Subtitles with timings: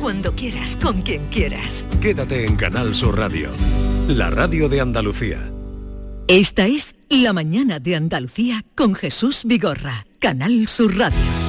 [0.00, 1.84] cuando quieras, con quien quieras.
[2.00, 3.50] Quédate en Canal Sur Radio,
[4.08, 5.50] la radio de Andalucía.
[6.26, 11.43] Esta es La mañana de Andalucía con Jesús Vigorra, Canal Sur Radio.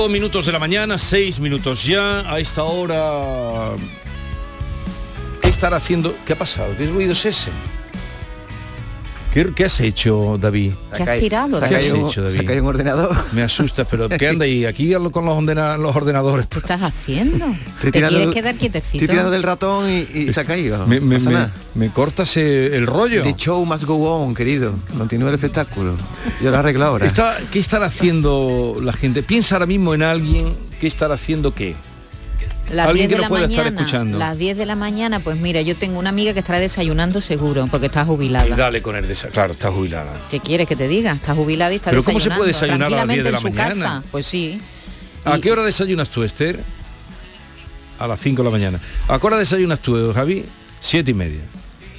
[0.00, 2.20] 5 minutos de la mañana, 6 minutos ya.
[2.20, 3.76] A esta hora...
[5.42, 6.16] ¿Qué estará haciendo?
[6.24, 6.74] ¿Qué ha pasado?
[6.74, 7.50] ¿Qué ruido es ese?
[9.32, 10.72] ¿Qué, qué has hecho, David?
[10.96, 12.48] ¿Qué has tirado, ¿Qué has hecho, David?
[12.48, 13.16] Se un ordenador.
[13.32, 14.64] Me asusta, pero ¿qué anda ahí?
[14.64, 16.48] Aquí hablo con los, ordena- los ordenadores.
[16.48, 17.46] ¿Qué estás haciendo?
[17.46, 18.96] Estoy ¿Te tirando- quieres quedar quietecito?
[19.04, 20.84] Estoy tirando del ratón y, y se ha caído.
[20.86, 20.98] Me,
[21.92, 23.22] cortas eh, el rollo.
[23.22, 24.74] The show must go on, querido.
[24.98, 25.96] Continúa el espectáculo.
[26.42, 27.06] Yo lo arreglo ahora.
[27.06, 29.22] Está- ¿Qué estará haciendo la gente?
[29.22, 31.76] Piensa ahora mismo en alguien que estará haciendo qué.
[32.72, 34.18] Las Alguien 10 que de la pueda estar mañana, escuchando.
[34.18, 37.66] las 10 de la mañana, pues mira, yo tengo una amiga que estará desayunando seguro,
[37.70, 38.46] porque está jubilada.
[38.46, 40.12] Y dale con el desa- Claro, está jubilada.
[40.30, 41.12] ¿Qué quieres que te diga?
[41.12, 43.36] Está jubilada y está Pero ¿cómo se puede desayunar a las 10 tranquilamente de la
[43.38, 43.68] en su mañana?
[43.74, 44.02] casa.
[44.10, 44.60] Pues sí.
[45.24, 46.62] ¿A Y- qué hora desayunas tú, Esther?
[47.98, 48.80] A las 5 de la mañana.
[49.08, 50.46] ¿A qué hora desayunas tú, Javi?
[50.80, 51.40] Siete y media.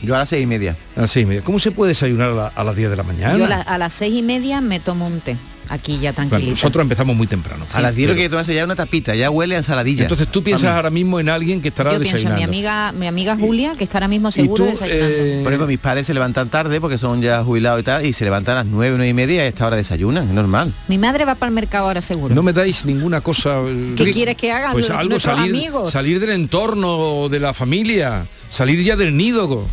[0.02, 0.76] Yo a las seis y media.
[0.96, 1.42] A las seis y media.
[1.44, 3.38] ¿Cómo se puede desayunar a, la- a las 10 de la mañana?
[3.38, 5.38] Yo a, la- a las seis y media me tomo un té,
[5.72, 6.52] aquí ya Bueno, tranquilita.
[6.52, 7.66] nosotros empezamos muy temprano.
[7.74, 10.04] a las 10 lo pero- que tomarse ya una tapita, ya huele a ensaladilla.
[10.04, 12.38] Entonces tú piensas ahora mismo en alguien que estará yo pienso en desayunando.
[12.40, 15.16] mi amiga, mi amiga Julia, que está ahora mismo seguro y tú, desayunando.
[15.16, 18.14] eh, Por ejemplo, mis padres se levantan tarde porque son ya jubilados y tal, y
[18.14, 20.74] se levantan a las 9, 9 y media y a esta hora desayunan, es normal.
[20.88, 22.36] Mi madre va para el mercado ahora seguro.
[22.36, 23.62] no me dais ninguna cosa.
[23.66, 25.92] eh, ¿Qué ri- quieres que hagan Pues algo salir, amigos?
[25.92, 29.68] salir del entorno de la familia, salir ya del nido.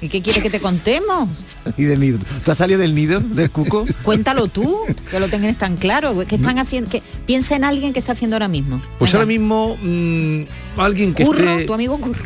[0.00, 1.28] ¿Y qué quieres que te contemos?
[1.76, 2.18] Y del nido.
[2.44, 3.86] ¿Tú has salido del nido, del cuco?
[4.02, 4.78] Cuéntalo tú,
[5.10, 6.14] que lo tengas tan claro.
[6.26, 6.90] ¿Qué están haciendo?
[6.90, 8.80] Que, piensa en alguien que está haciendo ahora mismo.
[8.98, 9.22] Pues Venga.
[9.22, 10.42] ahora mismo mm,
[10.78, 11.64] alguien que Curro, esté.
[11.64, 12.22] tu amigo Curro.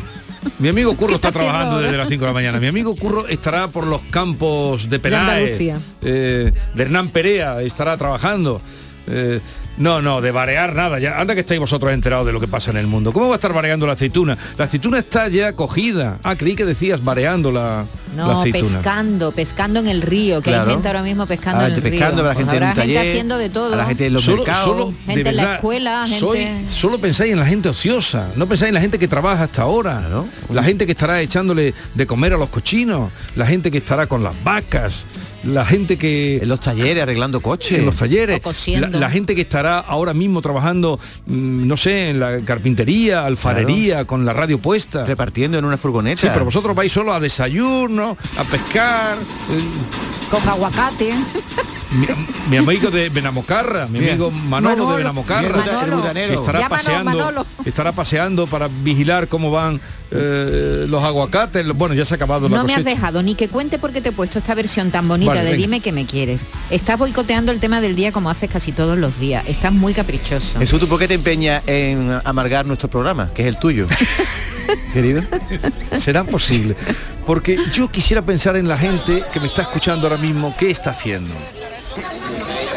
[0.59, 2.59] Mi amigo Curro ¿Qué está, trabajando desde las 5 de la mañana.
[2.59, 5.79] Mi amigo Curro estará por los campos de Andalucía.
[6.01, 8.61] eh, de Hernán Perea, estará trabajando.
[9.07, 9.39] Eh,
[9.81, 10.99] no, no, de varear nada.
[10.99, 13.11] Ya, anda que estáis vosotros enterados de lo que pasa en el mundo.
[13.11, 14.37] ¿Cómo va a estar vareando la aceituna?
[14.57, 16.19] La aceituna está ya cogida.
[16.23, 18.63] Ah, creí que decías vareando la, la No, aceituna.
[18.63, 20.65] pescando, pescando en el río, que Claro.
[20.69, 22.29] hay gente ahora mismo pescando Ah, en el gente pescando, río.
[22.29, 23.73] habrá gente Pues en un gente taller, haciendo de todo.
[23.73, 24.63] habrá gente en los Solo, mercados.
[24.63, 28.47] solo, de Gente en la escuela, gente- soy- solo pensáis en la gente ociosa, no
[28.47, 30.27] pensáis en la gente que trabaja hasta ahora, Claro.
[30.51, 34.21] la gente que estará echándole de comer a los cochinos, la gente que estará con
[34.23, 35.05] las vacas,
[35.43, 37.79] la gente que En los talleres, arreglando coches.
[37.79, 38.87] en los talleres, O cosiendo.
[38.87, 44.05] la, la gente que estará ahora mismo trabajando, mm, no sé, en la carpintería, alfarería,
[44.05, 45.05] con la radio puesta.
[45.05, 46.21] Repartiendo en una furgoneta.
[46.21, 49.17] Sí, pero vosotros vais solo a desayuno, a pescar.
[49.17, 51.13] eh, Con aguacate.
[51.91, 52.07] Mi,
[52.49, 54.91] mi amigo de Benamocarra, mi amigo Manolo, Manolo.
[54.91, 56.13] de Benamocarra, Manolo.
[56.13, 57.45] que estará paseando, Manolo.
[57.65, 59.81] estará paseando para vigilar cómo van
[60.11, 61.67] eh, los aguacates.
[61.73, 64.09] Bueno, ya se ha acabado la No me has dejado ni que cuente porque te
[64.09, 65.61] he puesto esta versión tan bonita Vale, de venga.
[65.61, 66.45] Dime que me quieres.
[66.69, 69.43] Estás boicoteando el tema del día como haces casi todos los días.
[69.47, 70.59] Estás muy caprichoso.
[70.59, 73.87] Jesús, ¿tú por qué te empeñas en amargar nuestro programa, que es el tuyo?
[74.93, 75.23] Querido.
[75.97, 76.75] Será posible.
[77.25, 80.91] Porque yo quisiera pensar en la gente que me está escuchando ahora mismo, ¿qué está
[80.91, 81.33] haciendo?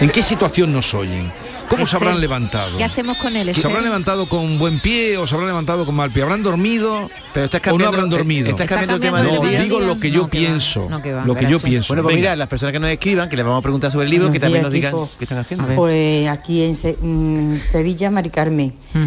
[0.00, 1.30] ¿En qué situación nos oyen?
[1.68, 2.76] ¿Cómo se Este, habrán levantado?
[2.76, 3.46] ¿Qué hacemos con él?
[3.46, 3.66] ¿Se Este?
[3.66, 6.22] habrán levantado con buen pie o se habrán levantado con mal pie?
[6.22, 8.50] ¿Habrán dormido Pero estás o no cambiando, habrán dormido?
[8.50, 10.46] Estás ¿Está cambiando el tema del No, digo lo que yo No, que va.
[10.46, 10.86] pienso.
[10.90, 11.64] No, que va, lo que yo tú.
[11.66, 11.88] pienso.
[11.88, 12.28] Bueno, pues Venga.
[12.30, 14.38] mira, las personas que nos escriban, que les vamos a preguntar sobre el libro, que
[14.38, 15.18] Buenos también días, nos digan equipo.
[15.18, 15.66] qué están haciendo.
[15.74, 18.74] Pues aquí en Se- mm, Sevilla, Mari Carmen.
[18.92, 19.06] Mm.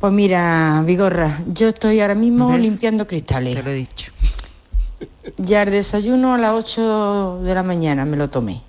[0.00, 2.60] Pues mira, Vigorra, yo estoy ahora mismo ¿Ves?
[2.60, 3.56] limpiando cristales.
[3.56, 4.12] Te lo he dicho.
[5.38, 8.62] Ya el desayuno a las 8 de la mañana me lo tomé.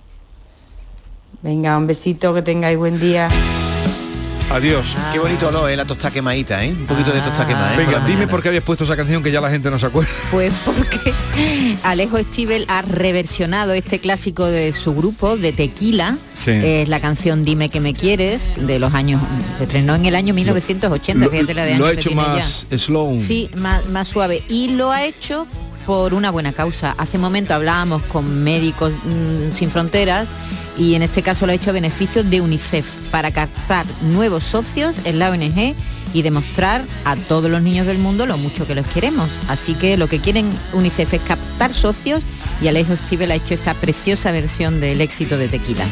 [1.41, 3.29] Venga, un besito, que tengáis buen día.
[4.49, 4.95] Adiós.
[5.11, 5.75] Qué bonito olor, ¿eh?
[5.75, 6.69] La tosta quemadita, ¿eh?
[6.71, 7.77] Un poquito de tosta quemada, ¿eh?
[7.77, 9.85] Venga, Por dime por qué habías puesto esa canción que ya la gente no se
[9.87, 10.09] acuerda.
[10.31, 11.13] Pues porque
[11.83, 16.15] Alejo Stivel ha reversionado este clásico de su grupo, de Tequila.
[16.33, 16.51] Sí.
[16.51, 19.21] Es la canción Dime que me quieres, de los años...
[19.57, 22.29] Se estrenó en el año 1980, Lo- fíjate la de lo ha hecho tiene ya.
[22.29, 23.19] más slow.
[23.19, 24.43] Sí, más, más suave.
[24.47, 25.45] Y lo ha hecho
[25.87, 26.93] por una buena causa.
[26.97, 30.27] Hace momento hablábamos con Médicos mm, Sin Fronteras
[30.77, 34.99] y en este caso lo ha hecho a beneficio de UNICEF para captar nuevos socios
[35.05, 35.75] en la ONG
[36.13, 39.39] y demostrar a todos los niños del mundo lo mucho que los queremos.
[39.47, 42.23] Así que lo que quieren UNICEF es captar socios
[42.61, 45.85] y Alejo Stivel ha hecho esta preciosa versión del éxito de Tequila.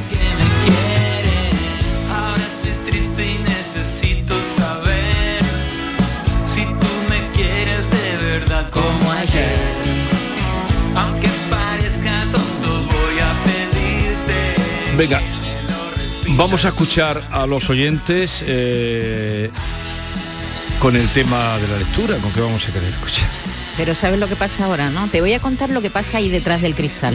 [8.72, 9.85] Como ayer.
[10.96, 14.96] Aunque parezca tonto, voy a pedirte.
[14.98, 15.22] Venga,
[16.30, 19.50] vamos a escuchar a los oyentes eh,
[20.80, 23.30] con el tema de la lectura, con qué vamos a querer escuchar.
[23.78, 25.10] Pero ¿sabes lo que pasa ahora, no?
[25.10, 27.14] Te voy a contar lo que pasa ahí detrás del cristal.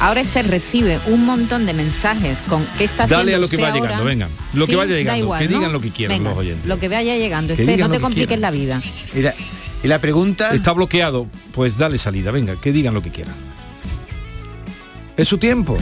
[0.00, 3.56] Ahora este recibe un montón de mensajes con qué está haciendo Dale a lo que
[3.56, 3.82] usted va ahora?
[3.82, 4.28] llegando, venga.
[4.54, 5.58] Lo que vaya da llegando, igual, que ¿no?
[5.58, 6.66] digan lo que quieran Venga, los oyentes.
[6.66, 7.54] Lo que vaya llegando.
[7.54, 8.40] Que Este, digan no te que compliques quieran.
[8.40, 8.82] la vida.
[9.16, 9.34] La,
[9.82, 10.54] y la pregunta...
[10.54, 13.34] Está bloqueado, pues dale salida, venga, que digan lo que quieran.
[15.16, 15.76] Es su tiempo.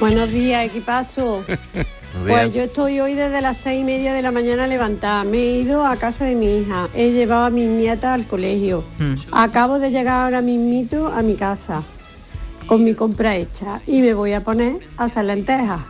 [0.00, 1.44] Buenos días, equipazo.
[2.26, 5.22] Pues yo estoy hoy desde las seis y media de la mañana levantada.
[5.24, 6.88] Me he ido a casa de mi hija.
[6.92, 8.84] He llevado a mi nieta al colegio.
[8.98, 9.14] Hmm.
[9.30, 11.82] Acabo de llegar ahora mismito a mi casa
[12.66, 15.80] con mi compra hecha y me voy a poner a hacer lentejas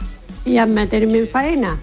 [0.44, 1.80] y a meterme en faena.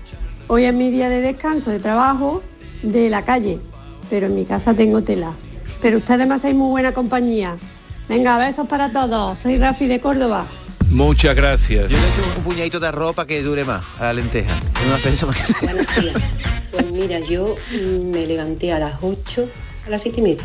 [0.48, 2.42] Hoy es mi día de descanso, de trabajo,
[2.84, 3.60] de la calle,
[4.10, 5.34] pero en mi casa tengo tela.
[5.82, 7.58] Pero ustedes me hacéis muy buena compañía.
[8.08, 9.38] Venga, besos para todos.
[9.40, 10.48] Soy Rafi de Córdoba.
[10.90, 11.92] Muchas gracias.
[11.92, 14.58] Yo le echo un puñadito de para que dure más a la lenteja.
[14.88, 16.16] No hace eso para que- Buenos días.
[16.72, 17.56] Pues mira, yo
[18.14, 19.50] me levanté a las 8,
[19.86, 20.44] a las 7 y media.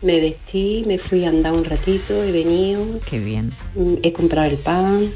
[0.00, 3.52] Me vestí, me fui a andar un ratito, he venido, Qué bien.
[3.74, 5.10] mm, he comprado el pan,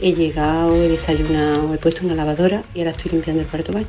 [0.00, 3.86] he llegado, he desayunado, he puesto una lavadora y ahora estoy limpiando el cuarto baño.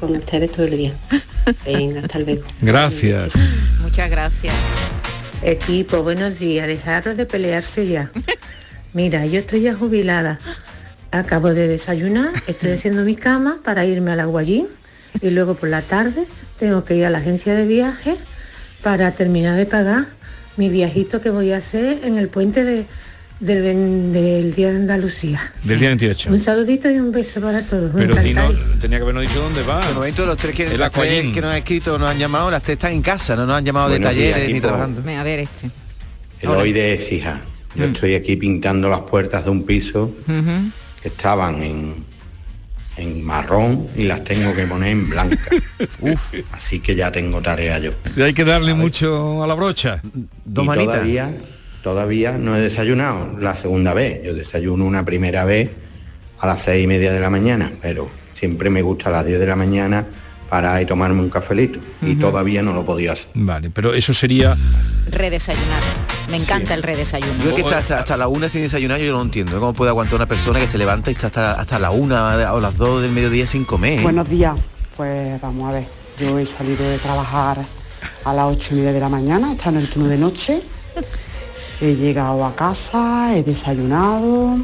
[0.00, 0.94] Con ustedes todo el día.
[1.64, 2.42] Venga, hasta luego.
[2.60, 3.34] Gracias.
[3.80, 4.54] Muchas gracias.
[5.42, 6.66] Equipo, buenos días.
[6.66, 8.10] Dejaros de pelearse ya.
[8.94, 10.38] Mira, yo estoy ya jubilada.
[11.10, 14.68] Acabo de desayunar, estoy haciendo mi cama para irme al aguayín
[15.20, 16.24] y luego por la tarde
[16.58, 18.18] tengo que ir a la agencia de viajes
[18.82, 20.06] para terminar de pagar
[20.56, 22.86] mi viajito que voy a hacer en el puente de-
[23.42, 25.40] del, Día de Andalucía.
[25.64, 26.30] Del día 28.
[26.30, 27.90] Un saludito y un beso para todos.
[27.94, 28.80] Pero si no, encantáis.
[28.80, 29.86] tenía que habernos dicho dónde va.
[29.86, 31.32] De momento los tres que, El las tres Aquagym.
[31.34, 33.64] que nos han escrito, nos han llamado, las tres están en casa, no nos han
[33.64, 35.02] llamado de días, talleres ni trabajando.
[35.10, 35.70] A ver este.
[36.40, 37.40] Eloy de Écija.
[37.74, 37.94] Yo Mm.
[37.94, 40.14] estoy aquí pintando las puertas de un piso
[41.02, 42.04] que estaban en,
[42.98, 45.50] en marrón y las tengo que poner en blanca.
[46.52, 47.92] Así que ya tengo tarea yo.
[48.16, 50.00] Y hay que darle mucho a la brocha.
[50.44, 50.94] Dos y manitas.
[50.96, 51.34] todavía,
[51.82, 54.22] todavía no he desayunado la segunda vez.
[54.24, 55.70] Yo desayuno una primera vez
[56.38, 59.38] a las seis y media de la mañana, pero siempre me gusta a las 10
[59.38, 60.04] de la mañana
[60.50, 61.78] para ir a tomarme un cafelito.
[62.02, 63.28] Y todavía no lo podía hacer.
[63.34, 64.56] Vale, pero eso sería
[65.10, 65.80] Redesayunar.
[66.28, 67.42] Me encanta el redesayuno.
[67.42, 69.58] Yo es que está hasta, hasta la una sin desayunar yo no entiendo.
[69.60, 72.60] ¿Cómo puede aguantar una persona que se levanta y está hasta, hasta la una o
[72.60, 74.02] las dos del mediodía sin comer?
[74.02, 74.56] Buenos días.
[74.96, 75.86] Pues vamos a ver.
[76.18, 77.64] Yo he salido de trabajar
[78.24, 80.60] a las ocho y media de la mañana, estando en el turno de noche.
[81.84, 84.56] He llegado a casa, he desayunado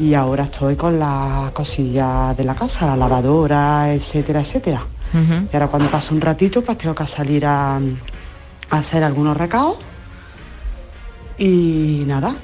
[0.00, 4.84] y ahora estoy con las cosillas de la casa, la lavadora, etcétera, etcétera.
[5.14, 7.80] Y ahora cuando paso un ratito, pues tengo que salir a, a
[8.76, 9.76] hacer algunos recados.
[11.38, 12.34] Y nada,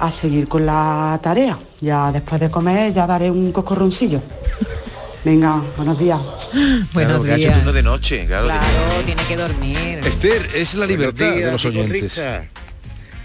[0.00, 1.56] a seguir con la tarea.
[1.80, 4.20] Ya después de comer ya daré un coscorroncillo.
[5.24, 6.18] Venga, buenos días.
[6.92, 7.74] Buenos Claro, que ha hecho días.
[7.74, 8.46] de noche, claro.
[8.48, 10.00] que- Claro, tiene que dormir.
[10.04, 12.20] Esther, es la libertad de los oyentes.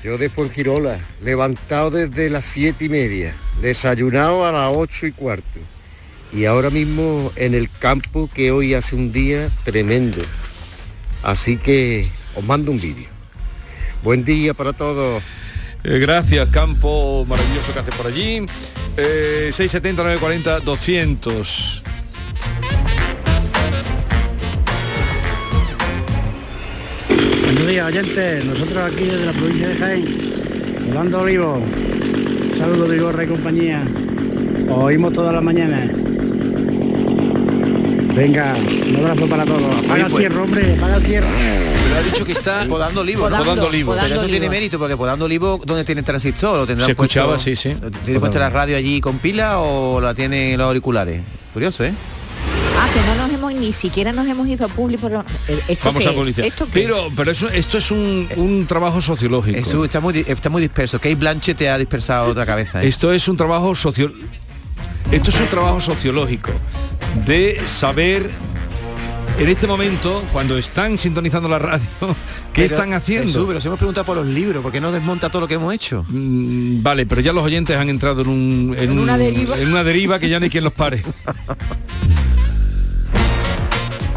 [0.03, 5.61] Yo de Fuengirola, levantado desde las siete y media, desayunado a las ocho y cuarto.
[6.33, 10.21] Y ahora mismo en el campo que hoy hace un día tremendo.
[11.23, 13.07] Así que os mando un vídeo.
[14.03, 15.23] Buen día para todos.
[15.85, 18.45] Eh, gracias, campo maravilloso que hace por allí.
[18.97, 21.83] Eh, 670 940 200.
[27.63, 28.43] Buenos días, oyentes.
[28.45, 31.61] Nosotros aquí desde la provincia de Jaén, Orlando Olivo.
[32.57, 33.87] Saludos de Gorra y compañía.
[34.69, 35.89] Os oímos todas las mañanas.
[38.15, 39.77] Venga, un abrazo para todos.
[39.77, 41.27] Apaga el pues- cierre, hombre, apaga el cierre.
[41.83, 43.23] Pero ha dicho que está podando olivos.
[43.29, 43.95] Podando, podando olivos.
[43.95, 46.57] podando Pero eso tiene mérito, porque podando olivos, ¿dónde tiene transistor?
[46.57, 47.77] ¿Lo tendrán Se escuchaba, puesto- sí, sí.
[48.03, 51.21] ¿Tiene puesta la radio allí con pila o la tiene en los auriculares?
[51.53, 51.93] Curioso, ¿eh?
[52.83, 55.07] Ah, que no nos hemos, ni siquiera nos hemos ido a público.
[55.67, 56.17] ¿Esto Vamos qué a es?
[56.17, 56.47] publicidad.
[56.47, 59.57] ¿Esto qué Pero, pero eso, esto es un, un trabajo sociológico.
[59.57, 60.97] Eso está muy, está muy disperso.
[60.99, 62.83] Kate Blanche te ha dispersado otra cabeza.
[62.83, 62.87] ¿eh?
[62.87, 64.11] Esto es un trabajo socio
[65.11, 66.51] esto es un trabajo sociológico
[67.25, 68.31] de saber
[69.37, 71.85] en este momento cuando están sintonizando la radio
[72.53, 73.27] qué Pero, están haciendo.
[73.27, 75.55] Jesús, pero si hemos preguntado por los libros, ¿por qué no desmonta todo lo que
[75.55, 76.05] hemos hecho?
[76.07, 79.57] Mm, vale, pero ya los oyentes han entrado en un en, En una un- deriva.
[79.59, 81.03] en una deriva que ya no hay quien los pare.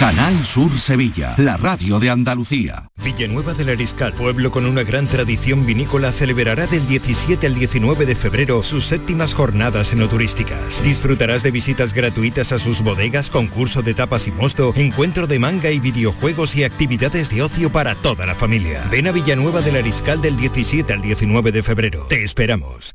[0.00, 2.88] Canal Sur Sevilla, la radio de Andalucía.
[3.04, 8.16] Villanueva del Ariscal, pueblo con una gran tradición vinícola, celebrará del 17 al 19 de
[8.16, 10.82] febrero sus séptimas jornadas enoturísticas.
[10.82, 15.70] Disfrutarás de visitas gratuitas a sus bodegas, concurso de tapas y mosto, encuentro de manga
[15.70, 18.82] y videojuegos y actividades de ocio para toda la familia.
[18.90, 22.06] Ven a Villanueva del Ariscal del 17 al 19 de febrero.
[22.08, 22.94] Te esperamos.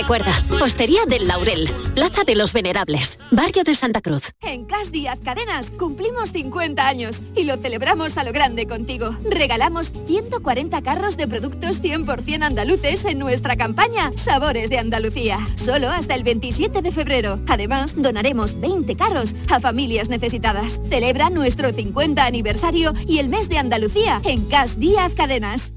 [0.00, 4.32] Recuerda, Postería del Laurel, Plaza de los Venerables, Barrio de Santa Cruz.
[4.40, 9.14] En Cas Díaz Cadenas cumplimos 50 años y lo celebramos a lo grande contigo.
[9.30, 15.38] Regalamos 140 carros de productos 100% andaluces en nuestra campaña Sabores de Andalucía.
[15.56, 17.38] Solo hasta el 27 de febrero.
[17.46, 20.80] Además, donaremos 20 carros a familias necesitadas.
[20.88, 25.74] Celebra nuestro 50 aniversario y el mes de Andalucía en Cas Díaz Cadenas.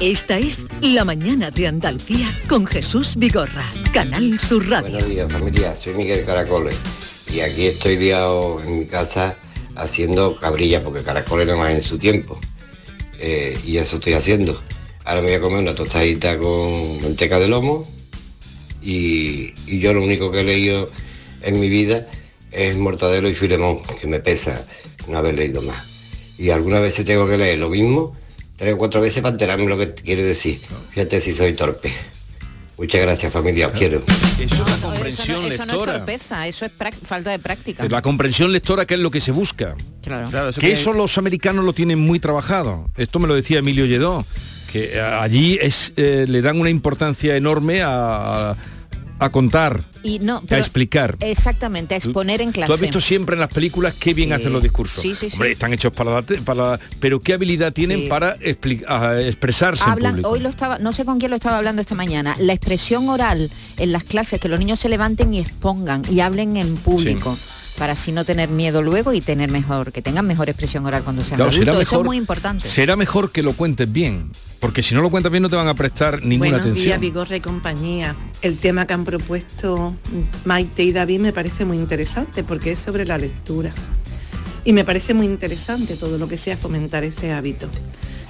[0.00, 4.92] Esta es La mañana de Andalucía con Jesús Vigorra, Canal Sur Radio.
[4.92, 6.76] Buenos días familia, soy Miguel Caracoles
[7.34, 9.36] y aquí estoy liado en mi casa
[9.74, 12.38] haciendo cabrilla porque caracoles no más en su tiempo
[13.18, 14.62] Eh, y eso estoy haciendo.
[15.04, 17.84] Ahora me voy a comer una tostadita con manteca de lomo
[18.80, 20.88] y, yo lo único que he leído
[21.42, 22.06] en mi vida
[22.52, 24.64] es Mortadelo y Filemón, que me pesa
[25.08, 25.84] no haber leído más.
[26.38, 28.14] Y algunas veces tengo que leer lo mismo
[28.58, 30.60] tres o cuatro veces para enterarme lo que quiere decir.
[30.90, 31.90] Fíjate si soy torpe.
[32.76, 34.02] Muchas gracias familia, os quiero.
[34.38, 36.72] Eso es la No, eso comprensión no, eso no es torpeza, eso es
[37.04, 37.88] falta de práctica.
[37.88, 39.74] La comprensión lectora, que es lo que se busca.
[40.02, 40.28] Claro.
[40.60, 42.88] que eso los americanos lo tienen muy trabajado.
[42.96, 44.24] Esto me lo decía Emilio Lledó,
[44.72, 48.56] que eh, allí es, eh, le dan una importancia enorme a, a-
[49.18, 51.16] a contar, Y no, a explicar.
[51.20, 52.68] Exactamente, a exponer en clase.
[52.68, 55.02] Tú has visto siempre en las películas qué bien hacen los discursos.
[55.02, 55.34] Sí, sí, sí.
[55.34, 59.82] Hombre, están hechos para la, para la- pero qué habilidad tienen para expli- a- expresarse
[59.84, 60.28] en Hablan, público.
[60.30, 63.50] hoy lo estaba, no sé con quién lo estaba hablando esta mañana, la expresión oral
[63.76, 67.36] en las clases, que los niños se levanten y expongan y hablen en público.
[67.78, 71.22] Para así no tener miedo luego y tener mejor, que tengan mejor expresión oral cuando
[71.22, 71.88] sean Claro, será adultos.
[71.88, 72.68] Eso es muy importante.
[72.68, 75.68] Será mejor que lo cuentes bien, porque si no lo cuentas bien no te van
[75.68, 77.00] a prestar ninguna Buenos días, atención.
[77.00, 78.16] Vigorra y compañía.
[78.42, 79.94] El tema que han propuesto
[80.44, 83.72] Maite y David me parece muy interesante porque es sobre la lectura.
[84.64, 87.70] Y me parece muy interesante todo lo que sea fomentar ese hábito.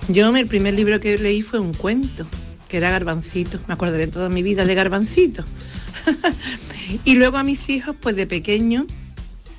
[0.09, 2.27] Yo el primer libro que leí fue un cuento,
[2.69, 3.61] que era Garbancito.
[3.67, 5.45] Me acordaré toda mi vida de Garbancito.
[7.05, 8.87] y luego a mis hijos, pues de pequeño,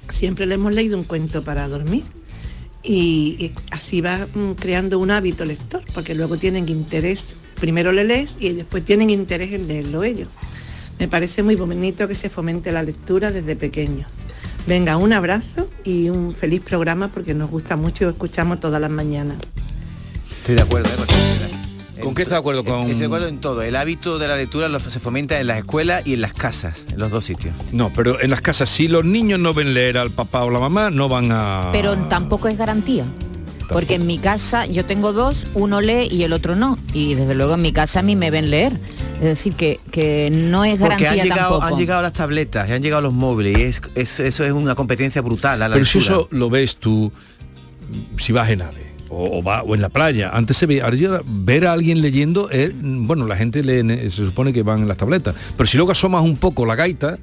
[0.10, 2.04] siempre le hemos leído un cuento para dormir.
[2.84, 8.36] y, así va mm, creando un hábito lector, porque luego tienen interés, primero le lees
[8.40, 10.30] y después tienen interés en leerlo ellos.
[11.00, 14.08] Me parece muy bonito que se fomente la lectura desde pequeños.
[14.68, 18.92] Venga, un abrazo y un feliz programa porque nos gusta mucho y escuchamos todas las
[18.92, 19.38] mañanas.
[20.30, 20.90] Estoy de acuerdo.
[20.90, 21.59] ¿eh?
[22.02, 22.64] ¿Con qué estás de acuerdo?
[22.64, 22.82] Con...
[22.82, 23.62] Estoy de acuerdo en todo.
[23.62, 26.86] El hábito de la lectura lo- se fomenta en las escuelas y en las casas,
[26.92, 27.54] en los dos sitios.
[27.72, 30.60] No, pero en las casas, si los niños no ven leer al papá o la
[30.60, 31.70] mamá, no van a...
[31.72, 33.06] Pero tampoco es garantía.
[33.72, 36.80] Porque en mi casa yo tengo dos, uno lee y el otro no.
[36.92, 38.74] Y desde luego en mi casa a mí me ven leer.
[39.18, 41.66] Es decir, que, que no es Porque garantía han llegado, tampoco.
[41.66, 44.74] han llegado las tabletas, y han llegado los móviles y es, es- eso es una
[44.74, 45.62] competencia brutal.
[45.62, 46.20] a la Pero si lectura.
[46.22, 47.12] eso lo ves tú,
[48.18, 51.66] si vas en AVE o, va, o en la playa, antes se veía, ahora ver
[51.68, 55.36] a alguien leyendo, es, bueno, la gente en- se supone que van en las tabletas,
[55.58, 57.18] pero si luego asomas un poco la gaita,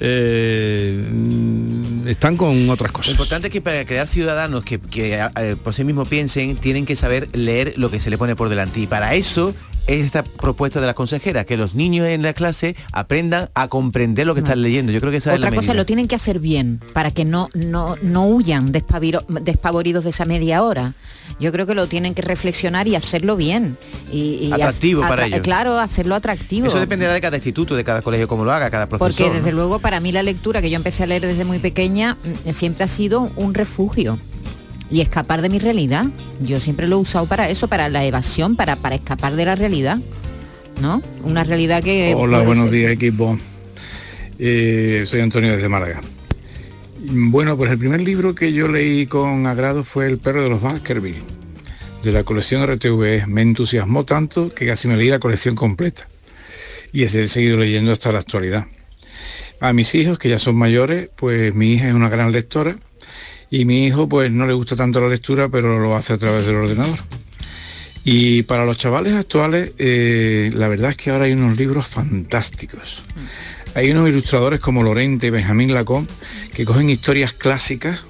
[0.00, 3.10] eh, mm, están con otras Lo cosas.
[3.12, 7.28] importante es que para crear ciudadanos que, eh, por sí mismos piensen, tienen que saber
[7.36, 8.80] leer lo que se le pone por delante.
[8.80, 12.76] Y para eso es esta propuesta de la consejera, que los niños en la clase
[12.92, 14.92] aprendan a comprender lo que están leyendo.
[14.92, 15.82] Yo creo que esa es la Otra cosa, medida.
[15.82, 20.62] lo tienen que hacer bien, para que no, no, no huyan despavoridos de esa media
[20.62, 20.94] hora.
[21.40, 23.76] Yo creo que lo tienen que reflexionar y hacerlo bien.
[24.10, 25.40] Y, y Atractivo para ellos.
[25.40, 26.66] Claro, hacerlo atractivo.
[26.66, 29.12] Eso dependerá de cada instituto, de cada colegio, como lo haga, cada profesor.
[29.12, 29.56] Porque desde ¿no?
[29.58, 32.84] luego para mí la lectura que yo empecé a leer desde muy pequeña mm, siempre
[32.84, 34.18] ha sido un refugio
[34.92, 36.06] y escapar de mi realidad.
[36.40, 39.56] Yo siempre lo he usado para eso, para la evasión, para, para escapar de la
[39.56, 39.98] realidad.
[40.80, 41.02] ¿No?
[41.24, 42.14] Una realidad que...
[42.16, 43.38] Hola, buenos ser- días equipo.
[44.38, 46.00] Eh, soy Antonio desde Málaga.
[47.04, 50.62] Bueno, pues el primer libro que yo leí con agrado fue El perro de los
[50.62, 51.22] Baskerville,
[52.02, 53.26] de la colección RTV.
[53.26, 56.08] Me entusiasmó tanto que casi me leí la colección completa.
[56.92, 58.66] Y he seguido leyendo hasta la actualidad.
[59.60, 62.76] A mis hijos, que ya son mayores, pues mi hija es una gran lectora
[63.52, 66.46] y mi hijo pues no le gusta tanto la lectura, pero lo hace a través
[66.46, 66.98] del ordenador.
[68.02, 73.02] Y para los chavales actuales, eh, la verdad es que ahora hay unos libros fantásticos.
[73.74, 76.10] Hay unos ilustradores como Lorente y Benjamín Lacombe
[76.54, 78.00] que cogen historias clásicas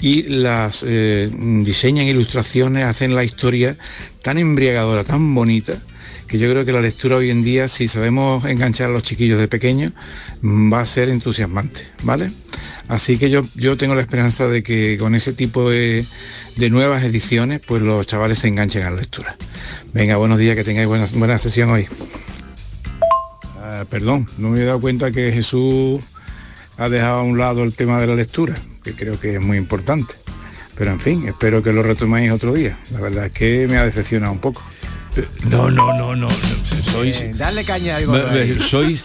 [0.00, 1.30] y las eh,
[1.62, 3.76] diseñan ilustraciones, hacen la historia
[4.22, 5.82] tan embriagadora, tan bonita,
[6.26, 9.38] que yo creo que la lectura hoy en día, si sabemos enganchar a los chiquillos
[9.38, 9.92] de pequeños,
[10.42, 12.32] va a ser entusiasmante, ¿vale?
[12.88, 16.04] Así que yo, yo tengo la esperanza de que con ese tipo de,
[16.56, 19.36] de nuevas ediciones, pues los chavales se enganchen a la lectura.
[19.92, 21.88] Venga, buenos días, que tengáis buena, buena sesión hoy.
[23.60, 26.02] Ah, perdón, no me he dado cuenta que Jesús
[26.76, 29.56] ha dejado a un lado el tema de la lectura, que creo que es muy
[29.56, 30.14] importante.
[30.76, 32.78] Pero en fin, espero que lo retoméis otro día.
[32.90, 34.62] La verdad es que me ha decepcionado un poco.
[35.44, 36.28] No, no, no, no, no,
[36.90, 37.20] sois...
[37.20, 39.04] Eh, Dale caña No, eh, sois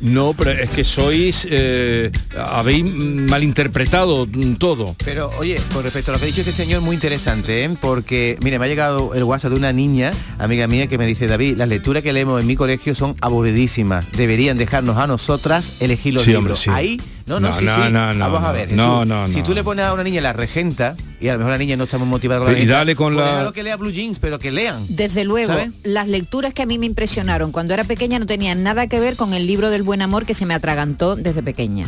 [0.00, 4.26] no pero es que sois eh, habéis malinterpretado
[4.58, 7.70] todo Pero oye, con respecto a lo que ha dicho este señor, muy interesante, ¿eh?
[7.80, 11.26] porque mire, me ha llegado el WhatsApp de una niña, amiga mía, que me dice,
[11.26, 14.06] David, las lecturas que leemos en mi colegio son aburridísimas.
[14.12, 16.42] Deberían dejarnos a nosotras elegir los Sí, libros.
[16.44, 16.70] hombre, sí.
[16.72, 17.92] Ahí, no, no, No, sí, no, sí.
[17.92, 18.52] no, no, Vamos a no.
[18.52, 18.72] ver.
[18.72, 21.38] No, Jesús, no, Si tú le pones a una niña la regenta, y a lo
[21.38, 23.62] mejor la niña no está muy motivada con la Y regenta, dale con la- que
[23.62, 24.84] lea Blue Jeans, pero que lean.
[24.88, 28.86] Desde luego, las lecturas que a mí me impresionaron cuando era pequeña no tenían nada
[28.86, 31.86] que ver con el libro del buen amor que se me atragantó desde pequeña.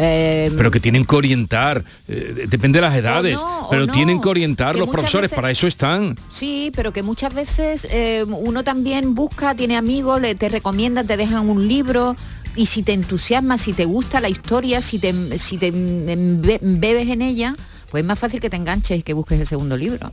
[0.00, 4.20] Eh, pero que tienen que orientar eh, depende de las edades no, pero no, tienen
[4.20, 8.24] que orientar que los profesores veces- para eso están Sí, pero que muchas veces eh,
[8.28, 12.14] uno también busca, tiene amigos, le, te recomiendan, te dejan un libro
[12.58, 17.54] y si te entusiasma, si te gusta la historia, si te, bebes en ella,
[17.88, 20.10] pues es más fácil que te enganches y que busques el segundo libro.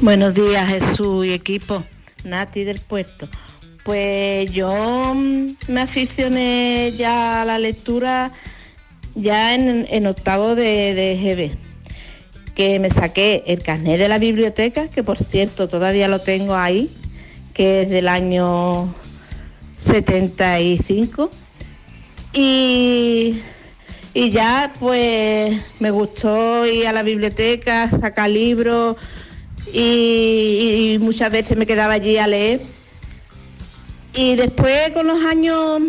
[0.00, 1.84] Buenos días Jesús y equipo,
[2.24, 3.28] Nati del puerto.
[3.84, 8.32] Pues yo mm, me aficioné ya a la lectura
[9.14, 14.88] ya en, en octavo de, de GB, que me saqué el carnet de la biblioteca,
[14.88, 16.90] que por cierto todavía lo tengo ahí,
[17.58, 18.94] que es del año
[19.84, 21.28] 75.
[22.32, 23.42] Y,
[24.14, 28.96] y ya pues me gustó ir a la biblioteca, sacar libros
[29.72, 32.62] y, muchas veces me quedaba allí a leer.
[34.14, 35.82] Y después con los años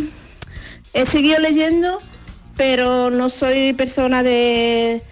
[0.93, 1.99] he seguido leyendo,
[2.58, 5.03] pero no soy persona de,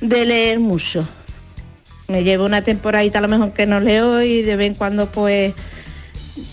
[0.00, 1.06] de leer mucho.
[2.08, 5.06] Me llevo una temporadita a lo mejor que no leo y de vez en cuando
[5.06, 5.54] pues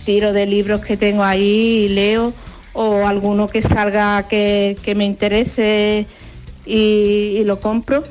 [0.05, 2.33] tiro de libros que tengo ahí y leo
[2.73, 6.07] o alguno que salga que, que me interese
[6.65, 8.03] y, y lo compro.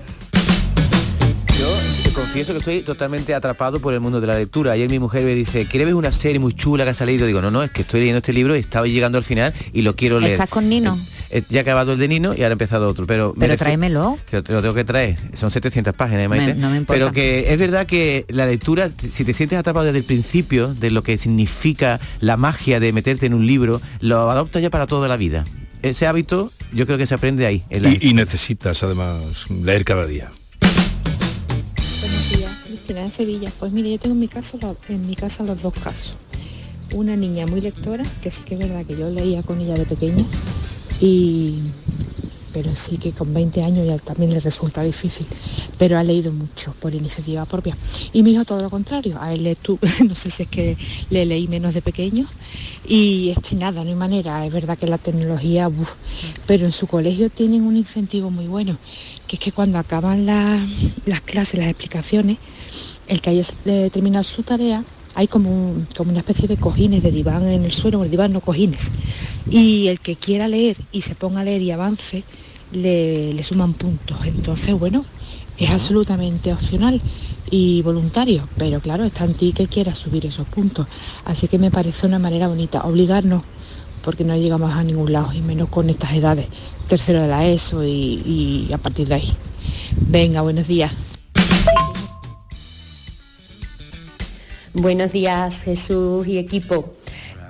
[2.15, 4.73] Confieso que estoy totalmente atrapado por el mundo de la lectura.
[4.73, 7.27] Ayer mi mujer me dice, ¿quieres ver una serie muy chula que ha salido?
[7.27, 9.83] Digo, no, no, es que estoy leyendo este libro y estaba llegando al final y
[9.83, 10.33] lo quiero leer.
[10.33, 10.99] ¿Estás con Nino?
[11.31, 13.07] eh, ya ha acabado el de Nino y ahora ha empezado otro.
[13.07, 14.19] Pero, Pero tráemelo.
[14.31, 15.17] Que te lo tengo que traer.
[15.33, 16.55] Son 700 páginas, Maite.
[16.55, 16.99] Me- no me importa.
[16.99, 20.91] Pero que es verdad que la lectura, si te sientes atrapado desde el principio de
[20.91, 25.09] lo que significa la magia de meterte en un libro, lo adoptas ya para toda
[25.09, 25.45] la vida.
[25.83, 27.63] Ese hábito yo creo que se aprende ahí.
[27.71, 30.31] en la- Y, y necesitas además leer cada día.
[32.93, 33.53] Cristina de Sevilla.
[33.59, 36.17] Pues mire, yo tengo en mi, caso, en mi casa los dos casos.
[36.93, 39.87] Una niña muy lectora, que sí que es verdad que yo leía con ella de
[39.87, 40.25] pequeña,
[41.01, 41.55] y
[42.53, 45.27] pero sí que con 20 años ya también le resulta difícil,
[45.79, 47.75] pero ha leído mucho por iniciativa propia.
[48.13, 50.77] Y mi hijo todo lo contrario, a él le tu- no sé si es que
[51.09, 52.27] le leí menos de pequeño
[52.87, 55.71] y este nada, no hay manera, es verdad que la tecnología,
[56.47, 58.77] pero en su colegio tienen un incentivo muy bueno,
[59.27, 60.61] que es que cuando acaban la-
[61.07, 62.37] las clases, las explicaciones,
[63.09, 64.85] el que haya eh, terminado su tarea,
[65.15, 68.33] hay como, un- como una especie de cojines de diván en el suelo, el diván
[68.33, 68.91] no cojines.
[69.51, 72.25] Y el que quiera leer y se ponga a leer y avance,
[72.73, 74.17] le, le suman puntos.
[74.25, 75.05] Entonces, bueno,
[75.59, 77.01] es absolutamente opcional
[77.51, 80.87] y voluntario, pero claro, está en ti que quieras subir esos puntos.
[81.27, 82.81] Así que me parece una manera bonita.
[82.83, 83.43] Obligarnos,
[84.03, 86.47] porque no llegamos a ningún lado, y menos con estas edades,
[86.89, 89.33] tercero de la ESO y, y a partir de ahí.
[90.09, 90.91] Venga, buenos días.
[94.75, 96.93] Buenos días, Jesús y equipo.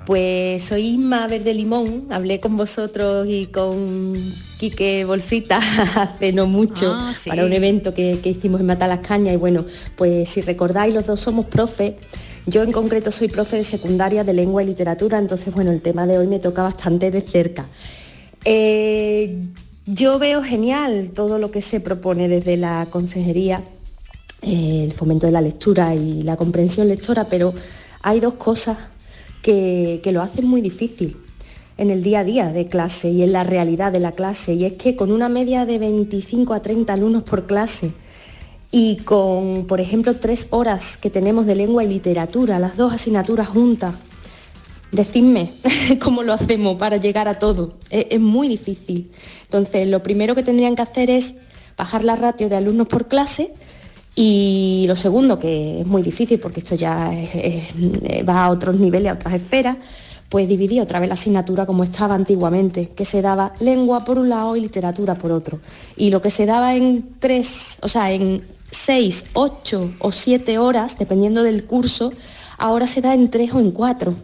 [0.05, 4.15] Pues soy Isma Verde Limón, hablé con vosotros y con
[4.59, 5.59] Quique Bolsita
[5.95, 7.29] hace no mucho Ah, sí.
[7.29, 10.93] para un evento que, que hicimos en Mata las Cañas y bueno, pues si recordáis
[10.93, 11.95] los dos somos profe,
[12.45, 16.05] yo en concreto soy profe de secundaria de lengua y literatura, entonces bueno, el tema
[16.05, 17.65] de hoy me toca bastante de cerca.
[18.43, 19.37] Eh,
[19.85, 23.63] yo veo genial todo lo que se propone desde la consejería
[24.43, 27.53] el fomento de la lectura y la comprensión lectora, pero
[28.01, 28.77] hay dos cosas
[29.41, 31.17] que, que lo hacen muy difícil
[31.77, 34.53] en el día a día de clase y en la realidad de la clase.
[34.53, 37.91] Y es que con una media de 25 a 30 alumnos por clase
[38.71, 43.47] y con, por ejemplo, tres horas que tenemos de lengua y literatura, las dos asignaturas
[43.47, 43.95] juntas,
[44.93, 45.51] Decidme
[45.99, 47.73] cómo lo hacemos para llegar a todo.
[47.89, 49.09] Es, es muy difícil.
[49.45, 51.37] Entonces, lo primero que tendrían que hacer es
[51.75, 53.51] bajar la ratio de alumnos por clase
[54.15, 57.73] y lo segundo, que es muy difícil porque esto ya es-
[58.27, 59.77] va a otros niveles, a otras esferas,
[60.29, 64.29] pues dividir otra vez la asignatura como estaba antiguamente, que se daba lengua por un
[64.29, 65.59] lado y literatura por otro.
[65.95, 70.97] Y lo que se daba en tres, o sea, en seis, ocho o siete horas,
[70.97, 72.13] dependiendo del curso,
[72.57, 74.15] ahora se da en tres o en cuatro.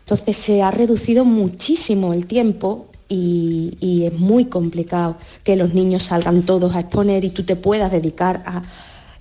[0.00, 6.42] Entonces se ha reducido muchísimo el tiempo y es muy complicado que los niños salgan
[6.42, 8.62] todos a exponer y tú te puedas dedicar a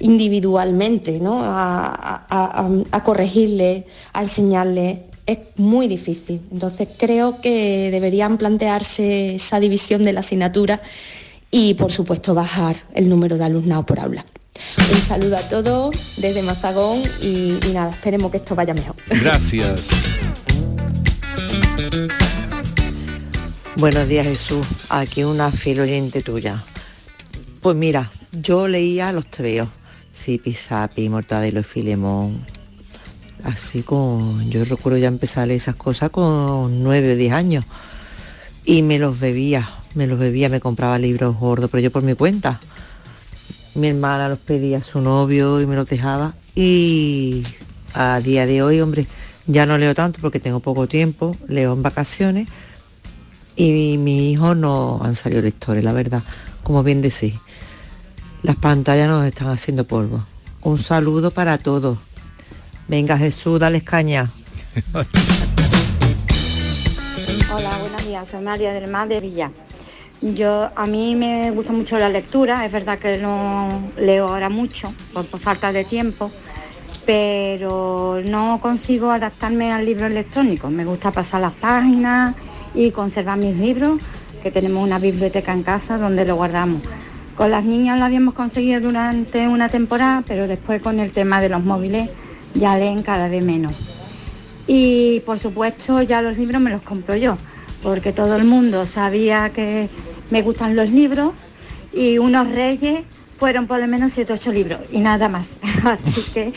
[0.04, 1.42] individualmente, ¿no?
[1.44, 1.88] a,
[2.30, 5.04] a- a- a corregirle, a enseñarle.
[5.26, 6.42] Es muy difícil.
[6.52, 10.82] Entonces creo que deberían plantearse esa división de la asignatura
[11.50, 14.26] y por supuesto bajar el número de alumnado por aula.
[14.92, 18.96] Un saludo a todos desde Mazagón y, y nada, esperemos que esto vaya mejor.
[19.10, 19.88] Gracias.
[23.78, 26.64] Buenos días Jesús, aquí una fiel oyente tuya.
[27.62, 29.70] Pues mira, yo leía los tebeos,
[30.16, 32.46] Zipi, Zapi, Mortadelo y Filemón.
[33.44, 37.66] Así con, yo recuerdo ya empezar esas cosas con nueve o diez años.
[38.66, 42.14] Y me los bebía, me los bebía, me compraba libros gordos, pero yo por mi
[42.14, 42.62] cuenta.
[43.76, 46.36] Mi hermana los pedía a su novio y me los dejaba.
[46.56, 47.44] Y
[47.94, 49.08] a día de hoy, hombre,
[49.48, 52.48] ya no leo tanto porque tengo poco tiempo, leo en vacaciones
[53.56, 56.24] y mi, mi hijo no han salido lectores, la verdad,
[56.64, 57.34] como bien decís.
[58.44, 60.22] Las pantallas nos están haciendo polvo.
[60.64, 61.98] Un saludo para todos.
[62.90, 64.30] Venga Jesús, dale caña.
[67.56, 69.50] Hola, buenos días, soy María del Mar de Villa.
[70.22, 74.94] Yo, a mí me gusta mucho la lectura, es verdad que no leo ahora mucho
[75.14, 76.30] por, por falta de tiempo,
[77.06, 80.70] pero no consigo adaptarme al libro electrónico.
[80.70, 82.36] Me gusta pasar las páginas
[82.76, 84.02] y conservar mis libros,
[84.42, 86.82] que tenemos una biblioteca en casa donde lo guardamos.
[87.36, 91.50] Con las niñas lo habíamos conseguido durante una temporada, pero después con el tema de
[91.50, 92.10] los móviles
[92.54, 93.74] ya leen cada vez menos.
[94.68, 97.38] Y por supuesto ya los libros me los compro yo,
[97.82, 99.90] porque todo el mundo sabía que
[100.30, 101.34] me gustan los libros
[101.92, 103.02] y unos reyes
[103.38, 105.58] fueron por lo menos 7 8 libros y nada más.
[105.84, 106.54] Así que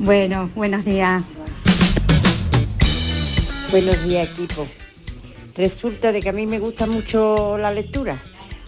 [0.00, 1.22] bueno, buenos días.
[3.70, 4.66] Buenos días, equipo.
[5.56, 8.18] Resulta de que a mí me gusta mucho la lectura.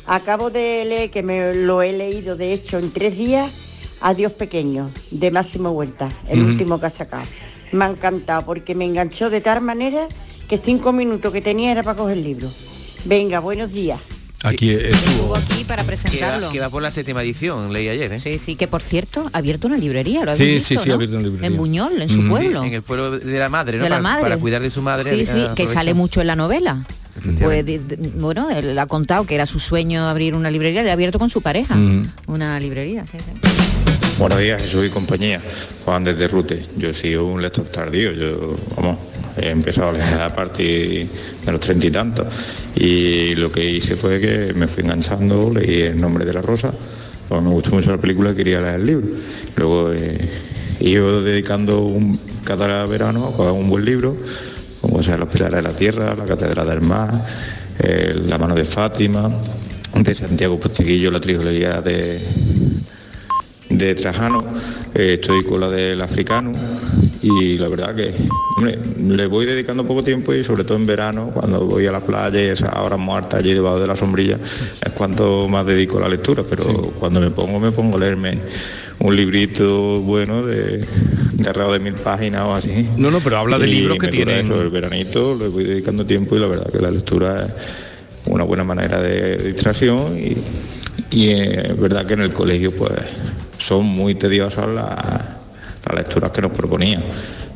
[0.08, 3.52] Acabo de leer, que me lo he leído de hecho en tres días,
[4.00, 7.24] Adiós Pequeño, de Máximo Huerta, el último que ha sacado.
[7.72, 10.08] Me ha encantado porque me enganchó de tal manera
[10.48, 12.48] que cinco minutos que tenía era para coger el libro.
[13.04, 14.00] Venga, buenos días.
[14.44, 15.36] Aquí Estuvo estuvo.
[15.36, 16.50] aquí para Que presentarlo.
[16.52, 18.20] que va por la séptima edición, leí ayer, ¿eh?
[18.20, 20.88] Sí, sí, que por cierto, ha abierto una librería, lo Sí, habéis sí, visto, sí,
[20.88, 20.92] ¿no?
[20.92, 21.48] ha abierto una librería.
[21.48, 22.62] En Buñol, en su pueblo.
[22.64, 23.84] en el pueblo de la madre, ¿no?
[23.84, 24.22] de la para, madre.
[24.22, 25.10] para cuidar de su madre.
[25.10, 25.72] Sí, eh, sí, que aprovecha.
[25.72, 26.86] sale mucho en la novela.
[27.40, 27.64] Pues,
[28.14, 31.30] bueno, él ha contado que era su sueño abrir una librería, le ha abierto con
[31.30, 31.74] su pareja.
[31.74, 32.12] Mm.
[32.26, 33.48] Una librería, sí, sí.
[34.18, 35.40] Buenos días, Jesús y compañía.
[35.84, 36.64] Juan desde Rute.
[36.76, 38.12] Yo he sido un lector tardío.
[38.12, 38.98] Yo, vamos,
[39.36, 41.08] he empezado a leer a partir
[41.44, 42.26] de los treinta y tantos.
[42.74, 46.74] Y lo que hice fue que me fui enganchando, leí El nombre de la rosa.
[47.28, 49.06] Pues me gustó mucho la película y quería leer el libro.
[49.56, 50.18] Luego eh,
[50.80, 54.16] he ido dedicando un, cada verano a un buen libro,
[54.98, 57.08] como sea Los Pilares de la Tierra, La Catedral del Mar,
[57.78, 59.30] eh, La mano de Fátima,
[59.94, 62.18] de Santiago Posteguillo, la trilogía de,
[63.70, 64.44] de Trajano,
[64.96, 66.50] eh, estoy con la del africano
[67.22, 68.12] y la verdad que
[68.56, 72.00] hombre, le voy dedicando poco tiempo y sobre todo en verano cuando voy a la
[72.00, 74.36] playa y esas horas muertas allí debajo de la sombrilla
[74.84, 76.64] es cuanto más dedico a la lectura, pero
[76.98, 78.36] cuando me pongo me pongo a leerme
[79.00, 82.88] un librito bueno de, de alrededor de mil páginas o así.
[82.96, 86.36] No, no, pero habla de Y libros que eso, el veranito le voy dedicando tiempo
[86.36, 87.52] y la verdad que la lectura es
[88.26, 90.36] una buena manera de distracción y,
[91.10, 92.92] y es verdad que en el colegio pues
[93.56, 94.94] son muy tediosas las,
[95.84, 97.02] las lecturas que nos proponían.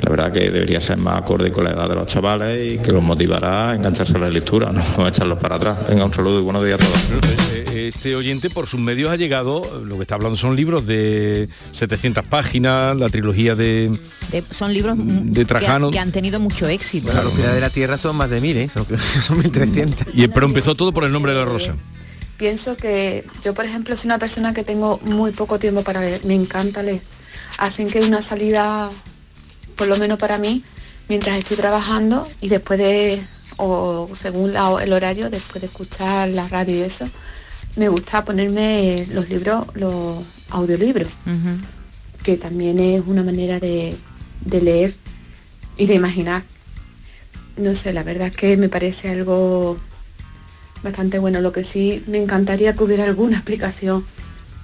[0.01, 2.93] La verdad que debería ser más acorde con la edad de los chavales y que
[2.93, 5.79] los motivará a engancharse a la lectura, no echarlos para atrás.
[5.89, 7.62] Venga, un saludo y buenos días a todos.
[7.89, 12.27] Este oyente por sus medios ha llegado, lo que está hablando son libros de 700
[12.27, 13.91] páginas, la trilogía de...
[14.31, 15.91] De- son libros De Trajano.
[15.91, 17.07] Que, que han tenido mucho éxito.
[17.07, 18.69] Bueno, los pilares de la tierra son más de mil, ¿eh?
[18.73, 18.87] Son,
[19.23, 20.09] son 1300.
[20.15, 21.75] Y, pero empezó todo por el nombre de la rosa.
[22.37, 26.25] Pienso que yo, por ejemplo, soy una persona que tengo muy poco tiempo para leer.
[26.25, 27.01] Me encanta leer.
[27.59, 28.91] Así que una salida,
[29.77, 30.65] por lo menos para mí,
[31.09, 33.23] mientras estoy trabajando y después de,
[33.59, 37.09] o según la- el horario, después de escuchar la radio y eso,
[37.77, 40.19] me gusta ponerme los libros, los
[40.51, 41.11] audiolibros,
[42.23, 43.97] que también es una manera de,
[44.45, 44.95] de leer
[45.77, 46.45] y de imaginar.
[47.57, 49.79] No sé, la verdad es que me parece algo
[50.83, 51.41] bastante bueno.
[51.41, 54.05] Lo que sí me encantaría que hubiera alguna explicación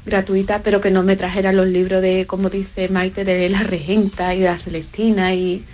[0.06, 4.34] gratuita, pero que no me trajera los libros de, como dice Maite, de la Regenta
[4.34, 5.64] y de la Celestina, y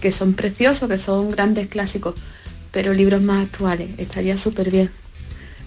[0.00, 2.14] que son preciosos, que son grandes clásicos,
[2.72, 3.90] pero libros más actuales.
[3.98, 4.90] Estaría súper bien.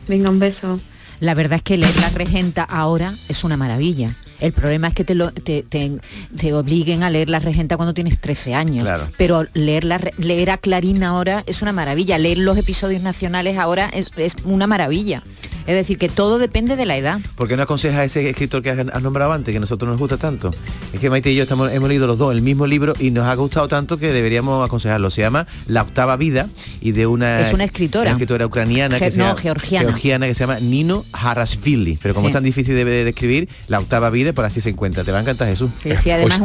[0.07, 0.79] Venga, un beso.
[1.19, 4.13] La verdad es que leer La Regenta ahora es una maravilla.
[4.39, 5.97] El problema es que te, lo- te, te-
[6.37, 8.83] te obliguen a leer La Regenta cuando tienes 13 años.
[8.83, 9.07] Claro.
[9.17, 12.17] Pero leer, la, leer a Clarín ahora es una maravilla.
[12.17, 15.23] Leer los episodios nacionales ahora es, es una maravilla.
[15.65, 17.19] Es decir, que todo depende de la edad.
[17.35, 19.99] ¿Por qué no aconsejas a ese escritor que has, nombrado antes, que a nosotros nos
[19.99, 20.51] gusta tanto?
[20.93, 23.27] Es que Maite y yo estamos, hemos leído los dos el mismo libro y nos
[23.27, 25.09] ha gustado tanto que deberíamos aconsejarlo.
[25.09, 26.47] Se llama La octava vida
[26.79, 28.03] y de una, Es una escritora.
[28.03, 30.27] una escritora ucraniana Ge- que se no, llama- georgiana.
[30.27, 31.99] que se llama Nino Harasvili.
[32.01, 32.29] Pero como Sí.
[32.29, 35.03] es tan difícil de, de escribir, La octava vida, por así se encuentra.
[35.03, 35.71] Te va a encantar Jesús.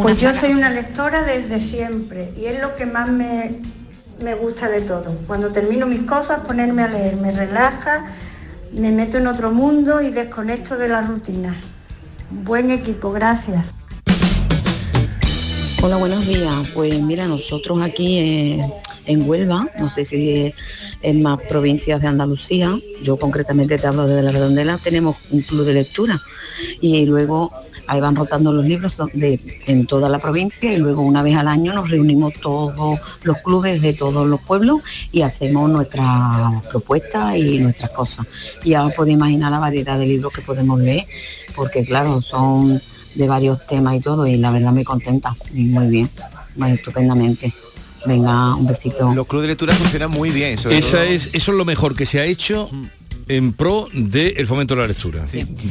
[0.02, 3.60] Pues yo soy una lectora desde siempre y es lo que más me,
[4.22, 5.14] me gusta de todo.
[5.26, 8.04] Cuando termino mis cosas, ponerme a leer, me relaja,
[8.72, 11.56] me meto en otro mundo y desconecto de la rutina.
[12.30, 13.66] Buen equipo, gracias.
[15.82, 16.68] Hola, buenos días.
[16.74, 18.72] Pues mira, nosotros aquí eh,
[19.06, 20.54] en Huelva, no sé si es
[21.02, 25.66] en más provincias de Andalucía, yo concretamente te hablo desde la redondela, tenemos un club
[25.66, 26.20] de lectura
[26.80, 27.52] y luego
[27.92, 31.37] ahí van rotando los libros son de, en toda la provincia y luego una vez
[31.37, 34.81] al año nos reunimos todos los clubes de todos los pueblos
[35.12, 38.26] y hacemos nuestras propuestas y nuestras cosas.
[38.64, 41.05] Y ya os podéis imaginar la variedad de libros que podemos leer,
[41.55, 42.81] porque claro, son
[43.14, 46.11] de varios temas y todo y la verdad me contenta y muy bien,
[46.57, 47.52] muy estupendamente.
[48.07, 49.14] Venga, un besito.
[49.14, 50.59] Los clubes de lectura funcionan muy bien.
[50.59, 52.68] sobre Esa todo- es, eso es lo mejor que se ha hecho
[53.28, 55.24] en pro del fomento de la lectura.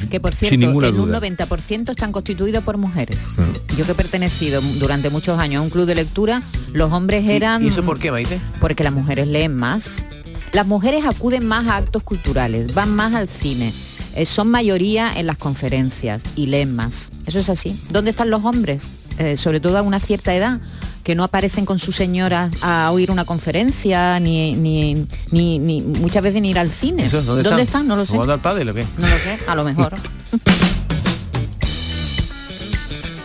[0.10, 1.20] Que por Sin cierto, ninguna en un duda.
[1.22, 3.36] 90% están constituidos por mujeres.
[3.78, 6.42] Yo que he pertenecido durante muchos años a un club de lectura,
[6.74, 7.64] los hombres eran...
[7.64, 8.40] ¿Y eso por qué, Maite?
[8.60, 10.06] Porque las mujeres leen más.
[10.52, 13.72] Las mujeres acuden más a actos culturales, van más al cine,
[14.16, 17.12] eh, son mayoría en las conferencias y leen más.
[17.26, 17.80] Eso es así.
[17.90, 18.90] ¿Dónde están los hombres?
[19.18, 20.60] Eh, sobre todo a una cierta edad
[21.04, 26.24] que no aparecen con sus señoras a oír una conferencia ni, ni, ni, ni muchas
[26.24, 27.06] veces ni ir al cine.
[27.06, 27.88] Eso, ¿Dónde, están?
[27.88, 28.14] No lo sé.
[28.14, 28.86] ¿Jugando al pádel o qué?
[28.98, 29.94] No lo sé, a lo mejor.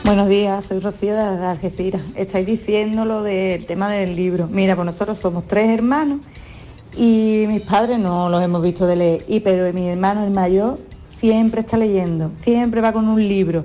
[0.05, 2.01] Buenos días, soy Rocío de Algeciras.
[2.15, 4.47] Estáis diciendo lo del tema del libro.
[4.47, 6.21] Mira, pues nosotros somos tres hermanos
[6.97, 9.25] y mis padres no los hemos visto de leer.
[9.27, 10.79] Y pero mi hermano, el mayor,
[11.19, 13.65] siempre está leyendo, siempre va con un libro.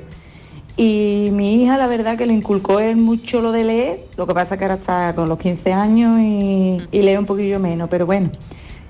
[0.77, 4.05] Y mi hija, la verdad, que le inculcó él mucho lo de leer.
[4.17, 7.89] Lo que pasa que ahora está con los 15 años y, lee un poquillo menos.
[7.89, 8.29] Pero bueno,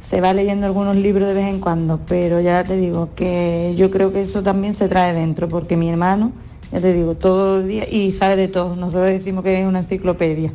[0.08, 3.90] se va leyendo algunos libros de vez en cuando, pero ya te digo que yo
[3.92, 6.32] creo que eso también se trae dentro, porque mi hermano,
[6.72, 8.76] ya te digo, todos los días y sabe de todo.
[8.76, 10.52] Nosotros decimos que es una enciclopedia.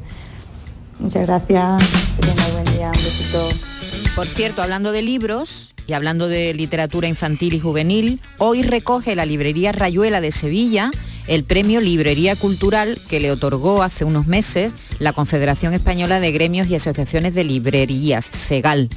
[0.98, 1.82] Muchas gracias,
[2.16, 3.75] que tengan buen día, un besito.
[4.16, 9.26] Por cierto, hablando de libros y hablando de literatura infantil y juvenil, hoy recoge la
[9.26, 10.90] librería Rayuela de Sevilla
[11.26, 16.68] el premio Librería Cultural que le otorgó hace unos meses la Confederación Española de Gremios
[16.68, 18.88] y Asociaciones de Librerías, CEGAL.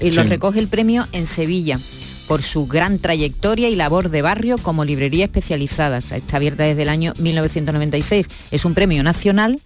[0.00, 1.80] Y lo recoge el premio en Sevilla
[2.28, 5.96] por su gran trayectoria y labor de barrio como librería especializada.
[5.96, 8.28] Está abierta desde el año 1996.
[8.50, 9.58] Es un premio nacional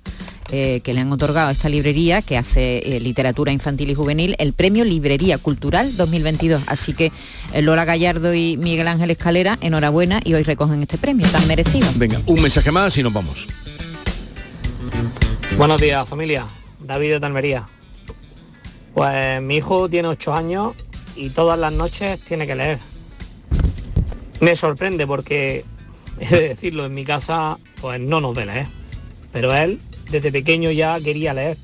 [0.52, 4.36] eh, que le han otorgado a esta librería que hace eh, literatura infantil y juvenil,
[4.38, 6.62] el premio Librería Cultural 2022.
[6.66, 7.10] Así que
[7.52, 11.88] eh, Lola Gallardo y Miguel Ángel Escalera, enhorabuena y hoy recogen este premio tan merecido.
[11.96, 13.48] Venga, un mensaje más y nos vamos.
[15.58, 16.46] Buenos días, familia.
[16.78, 17.66] David de Almería.
[18.94, 20.74] Pues mi hijo tiene 8 años
[21.16, 22.78] y todas las noches tiene que leer.
[24.40, 25.64] Me sorprende porque,
[26.20, 28.66] he de decirlo, en mi casa pues no nos ve leer.
[29.32, 29.78] Pero él
[30.10, 31.56] desde pequeño ya quería leer.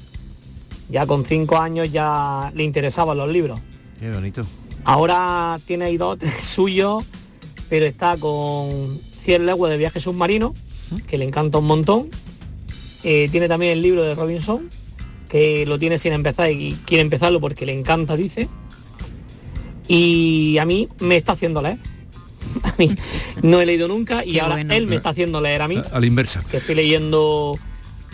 [0.89, 3.61] Ya con 5 años ya le interesaban los libros.
[4.01, 4.47] Qué bonito.
[4.85, 7.05] Ahora tiene ahí dos suyos,
[7.69, 10.55] pero está con 100 leguas de viaje submarino,
[11.07, 12.09] que le encanta un montón.
[13.05, 14.71] Eh, tiene también el libro de Robinson,
[15.29, 18.49] que lo tiene sin empezar y quiere empezarlo porque le encanta, dice.
[19.89, 21.79] Y a mí me está haciendo leer.
[22.63, 22.91] A mí
[23.43, 24.73] no he leído nunca y Qué ahora bueno.
[24.75, 26.43] él me está haciendo leer a mí, A la inversa.
[26.51, 27.59] que estoy leyendo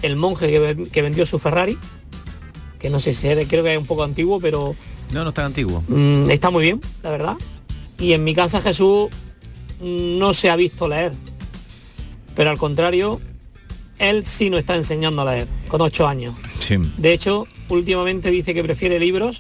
[0.02, 1.78] El monje que, ven- que vendió su Ferrari,
[2.78, 4.74] que no sé si es, creo que es un poco antiguo, pero
[5.12, 5.82] No, no es tan antiguo.
[5.88, 7.37] Mm, está muy bien, la verdad.
[7.98, 9.08] Y en mi casa Jesús
[9.80, 11.12] no se ha visto leer.
[12.34, 13.20] Pero al contrario,
[13.98, 16.34] él sí nos está enseñando a leer, con ocho años.
[16.60, 19.38] Sí, De hecho, últimamente dice que prefiere libros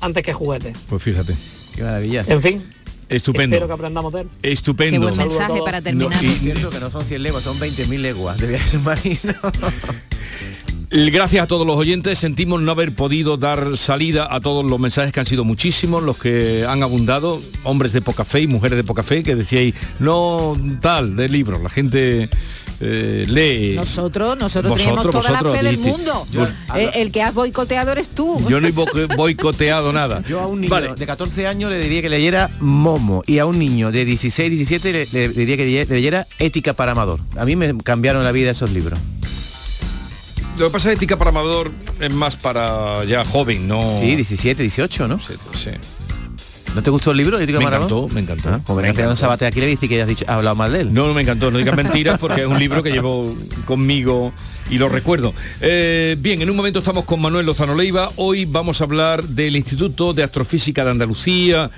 [0.00, 0.76] antes que juguetes.
[0.88, 1.34] pues fíjate.
[1.78, 2.24] Qué maravilla.
[2.26, 2.60] En fin,
[3.08, 3.54] Estupendo.
[3.54, 4.28] espero que aprendamos de él.
[4.42, 4.98] Estupendo.
[4.98, 6.12] Qué buen mensaje para terminar.
[6.24, 9.18] Es cierto que no son 100 leguas, son 20.000 leguas de viaje submarino.
[10.90, 15.12] Gracias a todos los oyentes, sentimos no haber podido dar salida a todos los mensajes
[15.12, 18.84] que han sido muchísimos, los que han abundado, hombres de poca fe y mujeres de
[18.84, 22.30] poca fe, que decíais, no tal, de libros, la gente
[22.80, 23.74] eh, lee.
[23.76, 26.26] Nosotros, nosotros Vosotros, teníamos toda la fe del mundo.
[26.32, 28.40] Yo- Eh, el que has boicoteado eres tú.
[28.48, 30.22] Yo no he boico- boicoteado nada.
[30.26, 33.58] Yo a un niño de 14 años le diría que leyera Momo y a un
[33.58, 37.20] niño de 16, 17 le, le diría que leye- leyera Ética para Amador.
[37.36, 38.98] A mí me cambiaron la vida esos libros.
[40.58, 43.98] Lo que pasa es que ética para amador es más para ya joven, no.
[44.00, 45.20] Sí, 17, 18, ¿no?
[45.20, 45.70] Sí, sí.
[46.74, 48.48] ¿No te gustó el libro, Me encantó, me encantó.
[48.50, 49.20] Ah, como Me venga Pedro encantó.
[49.20, 50.92] Sabate aquí le dice que has dicho, has hablado mal de él.
[50.92, 53.34] No, no me encantó, no digas mentiras porque es un libro que llevo
[53.66, 54.32] conmigo
[54.68, 55.32] y lo recuerdo.
[55.60, 58.10] Eh, bien, en un momento estamos con Manuel Lozano Leiva.
[58.16, 61.70] Hoy vamos a hablar del Instituto de Astrofísica de Andalucía,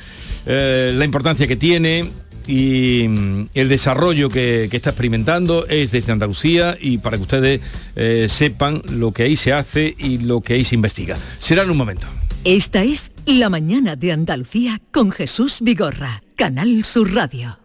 [0.46, 2.10] eh, la importancia que tiene
[2.50, 7.60] y mm, el desarrollo que, que está experimentando es desde Andalucía y para que ustedes
[7.94, 11.16] eh, sepan lo que ahí se hace y lo que ahí se investiga.
[11.38, 12.08] Será en un momento.
[12.44, 17.58] Esta es La mañana de Andalucía con Jesús Vigorra, Canal Sur Radio.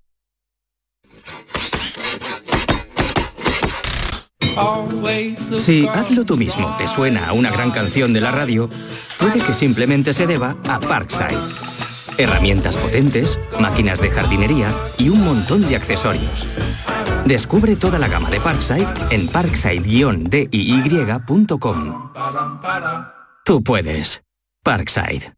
[5.58, 8.70] Si hazlo tú mismo te suena a una gran canción de la radio,
[9.20, 11.75] puede que simplemente se deba a Parkside.
[12.18, 16.48] Herramientas potentes, máquinas de jardinería y un montón de accesorios.
[17.26, 22.12] Descubre toda la gama de Parkside en parkside-diy.com.
[23.44, 24.22] Tú puedes.
[24.64, 25.36] Parkside.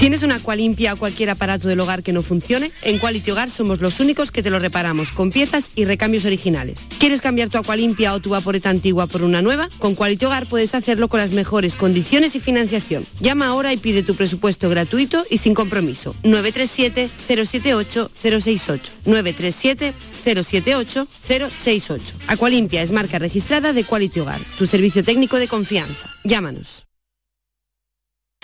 [0.00, 2.70] ¿Tienes una Aqualimpia o cualquier aparato del hogar que no funcione?
[2.82, 6.86] En Quality Hogar somos los únicos que te lo reparamos con piezas y recambios originales.
[6.98, 9.68] ¿Quieres cambiar tu Aqualimpia o tu vaporeta antigua por una nueva?
[9.78, 13.04] Con Quality Hogar puedes hacerlo con las mejores condiciones y financiación.
[13.20, 16.16] Llama ahora y pide tu presupuesto gratuito y sin compromiso.
[16.22, 18.80] 937-078-068.
[19.04, 22.00] 937-078-068.
[22.26, 26.08] Aqualimpia es marca registrada de Quality Hogar, tu servicio técnico de confianza.
[26.24, 26.86] Llámanos.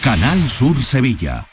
[0.02, 1.46] Canal Sur Sevilla.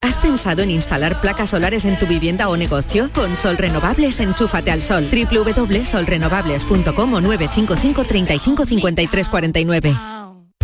[0.00, 3.10] ¿Has pensado en instalar placas solares en tu vivienda o negocio?
[3.12, 5.10] Con Sol Renovables, enchúfate al sol.
[5.10, 10.17] www.solrenovables.com o 955 35 53 49.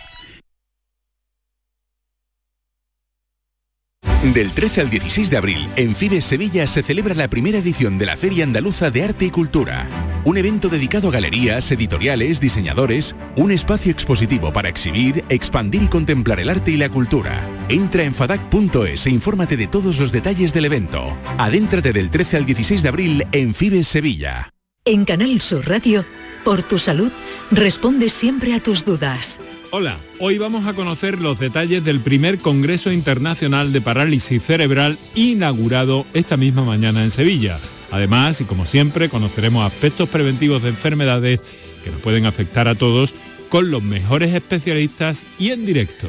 [4.35, 8.07] Del 13 al 16 de abril, en Fibes Sevilla se celebra la primera edición de
[8.07, 9.87] la Feria Andaluza de Arte y Cultura.
[10.25, 16.41] Un evento dedicado a galerías, editoriales, diseñadores, un espacio expositivo para exhibir, expandir y contemplar
[16.41, 17.41] el arte y la cultura.
[17.69, 21.17] Entra en fadac.es e infórmate de todos los detalles del evento.
[21.39, 24.51] Adéntrate del 13 al 16 de abril en Fibes Sevilla.
[24.85, 26.05] En Canal Sur Radio,
[26.45, 27.11] por tu salud,
[27.51, 29.39] responde siempre a tus dudas.
[29.71, 36.07] Hola, hoy vamos a conocer los detalles del primer Congreso Internacional de Parálisis Cerebral inaugurado
[36.15, 37.59] esta misma mañana en Sevilla.
[37.91, 41.41] Además, y como siempre, conoceremos aspectos preventivos de enfermedades
[41.85, 43.15] que nos pueden afectar a todos
[43.51, 46.09] con los mejores especialistas y en directo.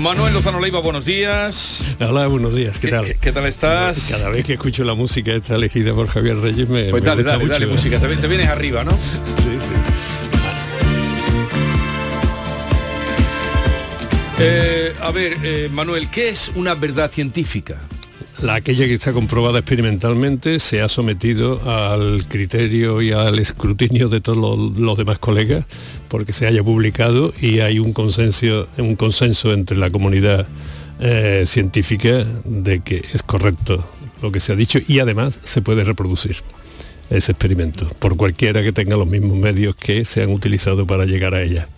[0.04, 1.82] Manuel Lozano Leiva, buenos días.
[2.02, 3.16] Hola, buenos días, ¿qué, tal?
[3.22, 4.08] ¿Qué, tal estás?
[4.10, 7.22] Cada vez que escucho la música esta elegida por Javier Reyes me, pues me dale,
[7.24, 7.54] gusta dale, mucho.
[7.54, 8.92] dale música, te, te vienes arriba, ¿no?
[8.92, 9.72] Sí, sí.
[14.40, 17.78] Eh, a ver, eh, Manuel, ¿qué es una verdad científica?
[18.44, 24.20] La aquella que está comprobada experimentalmente se ha sometido al criterio y al escrutinio de
[24.20, 25.64] todos los, demás colegas
[26.10, 30.46] porque se haya publicado y hay un consenso, un consenso entre la comunidad
[31.00, 33.82] eh, científica de que es correcto
[34.22, 36.36] lo que se ha dicho y además se puede reproducir
[37.10, 41.34] ese experimento por cualquiera que tenga los mismos medios que se han utilizado para llegar
[41.34, 41.70] a ella.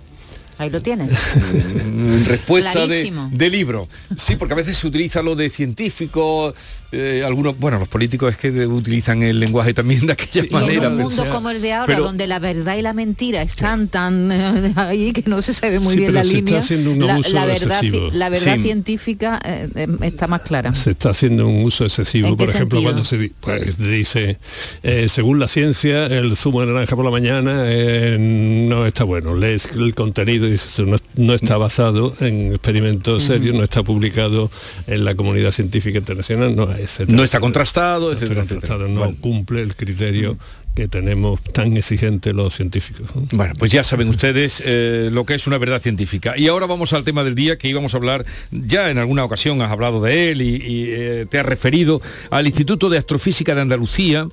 [0.58, 1.12] Ahí lo tienes.
[1.44, 3.88] En respuesta de, de libro.
[4.16, 6.54] Sí, porque a veces se utiliza lo de científico,
[6.96, 10.52] eh, algunos, bueno, los políticos es que de- utilizan el lenguaje también de aquella en
[10.52, 10.90] manera.
[10.90, 13.88] un pero- mundo como el de ahora, pero- donde la verdad y la mentira están
[13.88, 16.60] tan eh, ahí que no se sabe muy Sí, bien pero la se está línea,
[16.60, 18.10] haciendo un la, abuso la verdad, ci- excesivo.
[18.14, 18.62] la verdad Sí.
[18.64, 20.74] científica eh, eh, está más clara.
[20.76, 22.92] Se está haciendo un uso excesivo, ¿En qué por ejemplo, sentido?
[22.94, 24.38] cuando se pues, dice,
[24.84, 29.36] eh, según la ciencia, el zumo de naranja por la mañana eh, no está bueno.
[29.36, 33.84] Lees el contenido y dices, "Esto no, no está basado en experimentos serios, no está
[33.84, 34.50] publicado
[34.88, 37.42] en la comunidad científica internacional, no, etcétera, No está etcétera.
[37.42, 39.18] contrastado, etcétera, contrastado, no Bueno.
[39.22, 40.38] cumple el criterio
[40.76, 43.08] que tenemos tan exigente los científicos.
[43.16, 43.26] ¿no?
[43.32, 46.38] Bueno, pues ya saben ustedes eh, lo que es una verdad científica.
[46.38, 49.62] Y ahora vamos al tema del día que íbamos a hablar, ya en alguna ocasión
[49.62, 53.62] has hablado de él y, y, eh, te has referido al Instituto de Astrofísica de
[53.62, 54.28] Andalucía.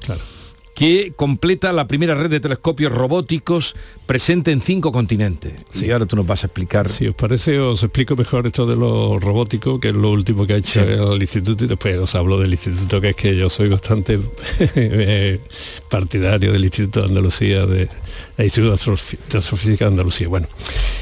[0.75, 5.53] Que completa la primera red de telescopios robóticos presente en cinco continentes.
[5.81, 6.89] Y ahora tú nos vas a explicar.
[6.89, 10.55] Si os parece, os explico mejor esto de lo robótico, que es lo último que
[10.55, 13.69] ha hecho el instituto, y después os hablo del instituto, que es que yo soy
[13.69, 14.19] bastante
[14.59, 15.41] eh,
[15.89, 17.89] partidario del Instituto de Andalucía, de,
[18.37, 20.29] del Instituto de Astrofísica de Andalucía.
[20.29, 20.49] Bueno,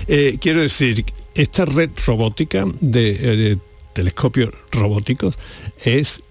[0.09, 1.05] eh, quiero decir,
[1.35, 3.59] esta red robótica de, eh, de
[3.93, 5.37] telescopios robóticos
[5.85, 6.23] es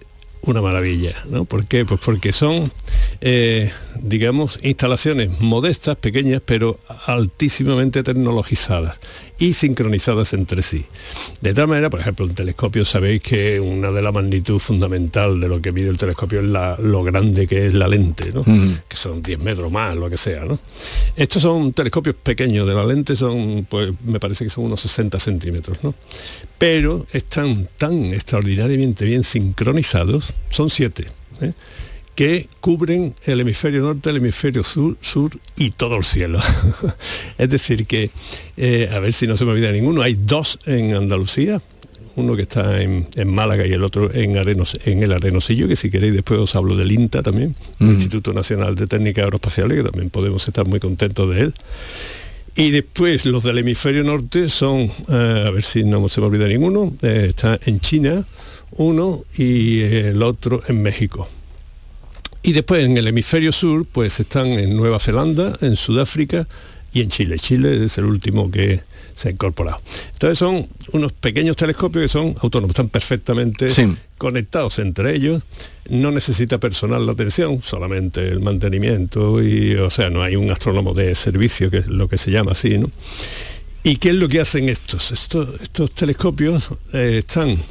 [0.42, 1.44] una maravilla, ¿no?
[1.44, 1.84] ¿Por qué?
[1.84, 2.72] Pues porque son,
[3.20, 3.70] eh,
[4.00, 8.98] digamos, instalaciones modestas, pequeñas, pero altísimamente tecnologizadas
[9.40, 10.84] y sincronizadas entre sí.
[11.40, 15.48] De tal manera, por ejemplo, un telescopio, sabéis que una de la magnitud fundamental de
[15.48, 18.44] lo que mide el telescopio es la- lo grande que es la lente, ¿no?
[18.46, 18.80] Mm.
[18.86, 20.44] que son 10 metros más, lo que sea.
[20.44, 20.58] ¿no?
[21.16, 25.18] Estos son telescopios pequeños, de la lente son, pues me parece que son unos 60
[25.18, 25.94] centímetros, ¿no?
[26.58, 31.06] pero están tan extraordinariamente bien sincronizados, son siete,
[31.40, 31.52] ¿eh?
[32.14, 36.40] Que cubren el hemisferio norte, el hemisferio sur, sur y todo el cielo.
[37.38, 38.10] es decir, que,
[38.56, 41.62] eh, a ver si no se me olvida ninguno, hay dos en Andalucía,
[42.16, 45.76] uno que está en, en Málaga y el otro en, Arenos, en el Arenosillo, que
[45.76, 47.90] si queréis después os hablo del INTA también, el Mm.
[47.92, 51.54] Instituto Nacional de Técnicas Aeroespaciales, que también podemos estar muy contentos de él.
[52.56, 56.48] Y después los del hemisferio norte son, eh, a ver si no se me olvida
[56.48, 58.26] ninguno, eh, está en China
[58.72, 61.28] uno y el otro en México.
[62.42, 66.48] Y después en el hemisferio sur, pues están en Nueva Zelanda, en Sudáfrica
[66.92, 67.38] y en Chile.
[67.38, 68.82] Chile es el último que
[69.14, 69.80] se ha incorporado.
[70.12, 73.68] Entonces son unos pequeños telescopios que son autónomos, están perfectamente
[74.16, 75.42] conectados entre ellos,
[75.90, 80.94] no necesita personal la atención, solamente el mantenimiento y, o sea, no hay un astrónomo
[80.94, 82.90] de servicio, que es lo que se llama así, ¿no?
[83.82, 85.10] ¿Y qué es lo que hacen estos?
[85.10, 87.62] Estos, estos telescopios eh, están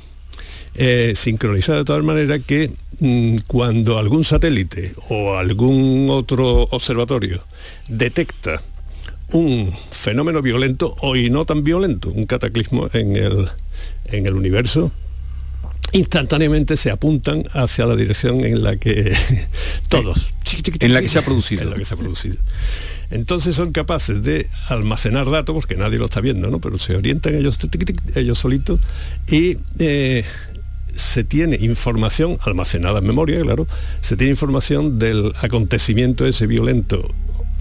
[0.75, 2.71] eh, sincronizados de tal manera que
[3.47, 7.41] cuando algún satélite o algún otro observatorio
[7.87, 8.61] detecta
[9.31, 13.49] un fenómeno violento o y no tan violento, un cataclismo en el,
[14.05, 14.91] en el universo,
[15.91, 19.11] instantáneamente se apuntan hacia la dirección en la que
[19.89, 20.33] todos
[20.79, 21.63] en la que se ha producido.
[21.63, 22.37] en la que se ha producido.
[23.11, 27.35] Entonces son capaces de almacenar datos porque nadie lo está viendo no pero se orientan
[27.35, 27.57] ellos
[28.15, 28.81] ellos solitos
[29.27, 30.25] y eh,
[30.93, 33.67] se tiene información almacenada en memoria claro
[34.01, 37.09] se tiene información del acontecimiento ese violento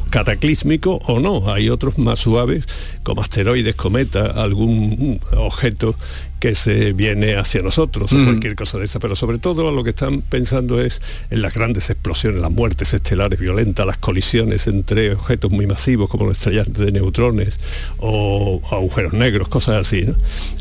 [0.09, 1.53] cataclísmico o no.
[1.53, 2.65] Hay otros más suaves,
[3.03, 5.95] como asteroides, cometas, algún objeto
[6.39, 8.25] que se viene hacia nosotros o mm.
[8.25, 11.91] cualquier cosa de esa, pero sobre todo lo que están pensando es en las grandes
[11.91, 16.93] explosiones, las muertes estelares violentas, las colisiones entre objetos muy masivos como los estrellas de
[16.93, 17.59] neutrones
[17.99, 20.07] o agujeros negros, cosas así.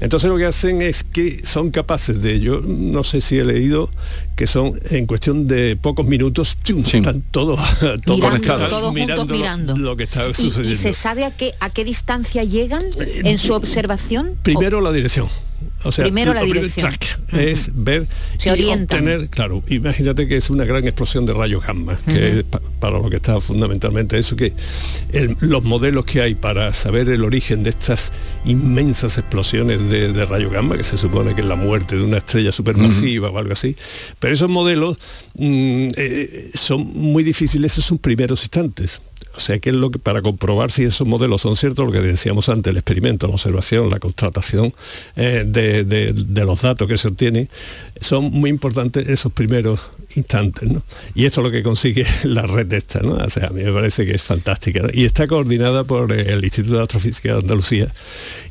[0.01, 3.89] Entonces lo que hacen es que son capaces de, yo no sé si he leído
[4.35, 7.59] que son en cuestión de pocos minutos, están todos,
[8.05, 10.71] mirando, mirando, mirando, Lo, que está sucediendo.
[10.71, 14.37] ¿Y, se sabe a qué, a qué distancia llegan en su observación?
[14.43, 15.27] Primero la dirección.
[15.83, 16.91] O sea, Primero la dirección.
[17.33, 21.97] es ver Se y obtener, claro, imagínate que es una gran explosión de rayos gamma,
[22.05, 22.45] que es
[22.79, 24.53] para lo que está fundamentalmente eso, que
[25.39, 28.11] los modelos que hay para saber el origen de estas
[28.45, 32.51] inmensas explosiones de, rayos gamma, que se supone que es la muerte de una estrella
[32.51, 33.75] supermasiva o algo así,
[34.19, 34.97] pero esos modelos
[35.35, 39.01] mm, eh, son muy difíciles en sus primeros instantes
[39.37, 42.01] o sea, que es lo que para comprobar si esos modelos son ciertos, lo que
[42.01, 44.73] decíamos antes, el experimento, la observación, la contratación
[45.15, 47.47] eh, de, los datos que se obtienen,
[48.01, 49.79] son muy importantes esos primeros
[50.15, 50.81] instantes, ¿no?
[51.13, 53.13] Y esto es lo que consigue la red de esta, ¿no?
[53.13, 54.87] O sea, a mí me parece que es fantástica.
[54.91, 57.93] Y está coordinada por el Instituto de Astrofísica de Andalucía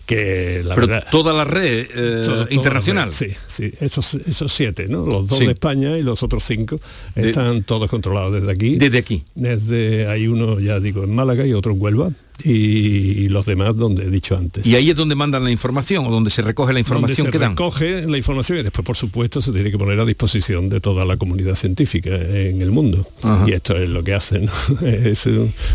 [0.07, 3.13] que la Pero toda la red eh, internacional.
[3.13, 5.05] sí, sí, esos, esos siete, ¿no?
[5.05, 6.81] Los dos de España y los otros cinco
[7.17, 8.77] están todos controlados desde aquí.
[8.77, 9.25] Desde aquí.
[9.35, 12.11] Desde hay uno, ya digo, en Málaga y otro en Huelva
[12.45, 14.67] y los demás donde he dicho antes.
[14.67, 17.53] ¿Y ahí es donde mandan la información o donde se recoge la información que dan?
[17.53, 21.05] Recoge la información y después, por supuesto, se tiene que poner a disposición de toda
[21.05, 23.09] la comunidad científica en el mundo.
[23.47, 24.49] Y esto es lo que hacen,
[24.83, 25.27] es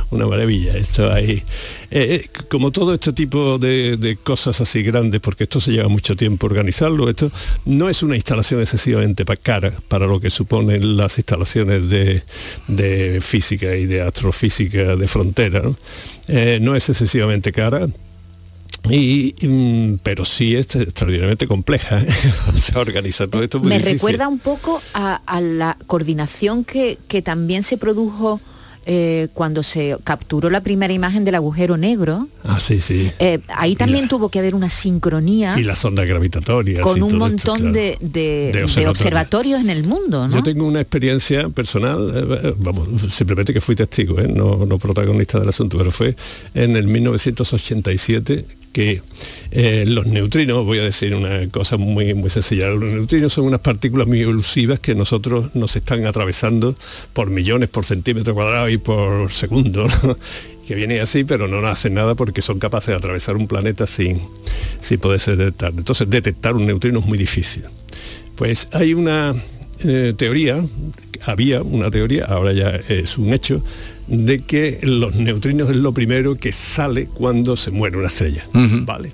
[0.09, 0.78] una maravilla.
[0.78, 1.43] Esto hay, eh,
[1.91, 6.45] eh, como todo este tipo de, cosas así grandes, porque esto se lleva mucho tiempo
[6.45, 7.32] organizarlo, esto
[7.66, 13.86] no es una instalación excesivamente cara para lo que suponen las instalaciones de, física y
[13.86, 15.62] de astrofísica de frontera.
[15.62, 15.76] ¿no?
[16.28, 17.87] Eh, no es excesivamente cara,
[18.89, 22.03] y, mm, pero sí es extraordinariamente compleja.
[22.55, 23.59] Se organiza todo esto.
[23.59, 28.41] Me recuerda un poco a, la coordinación que, que, también se produjo
[28.93, 32.27] eh, cuando se capturó la primera imagen del agujero negro.
[32.43, 33.09] Ah, sí, sí.
[33.19, 35.57] Eh, ahí también tuvo que haber una sincronía.
[35.57, 36.83] Y las ondas gravitatorias.
[36.83, 40.35] Con un montón de, de, observatorios en el mundo, ¿no?
[40.35, 45.47] Yo tengo una experiencia personal, eh, vamos, simplemente que fui testigo, no, no protagonista del
[45.47, 46.13] asunto, pero fue
[46.53, 49.01] en el 1987 que
[49.51, 53.59] eh, los neutrinos, voy a decir una cosa muy, muy sencilla, los neutrinos son unas
[53.59, 56.76] partículas muy elusivas que nosotros nos están atravesando
[57.13, 59.88] por millones, por centímetros cuadrados y por segundo,
[60.67, 64.22] que viene así, pero no hacen nada porque son capaces de atravesar un planeta sin,
[64.80, 65.74] sin poderse detectar.
[65.76, 67.63] Entonces detectar un neutrino es muy difícil.
[68.36, 69.36] Pues hay una
[69.84, 70.63] eh, teoría,
[71.23, 73.63] había una teoría, ahora ya es un hecho,
[74.07, 78.45] de que los neutrinos es lo primero que sale cuando se muere una estrella.
[78.53, 79.13] ¿vale?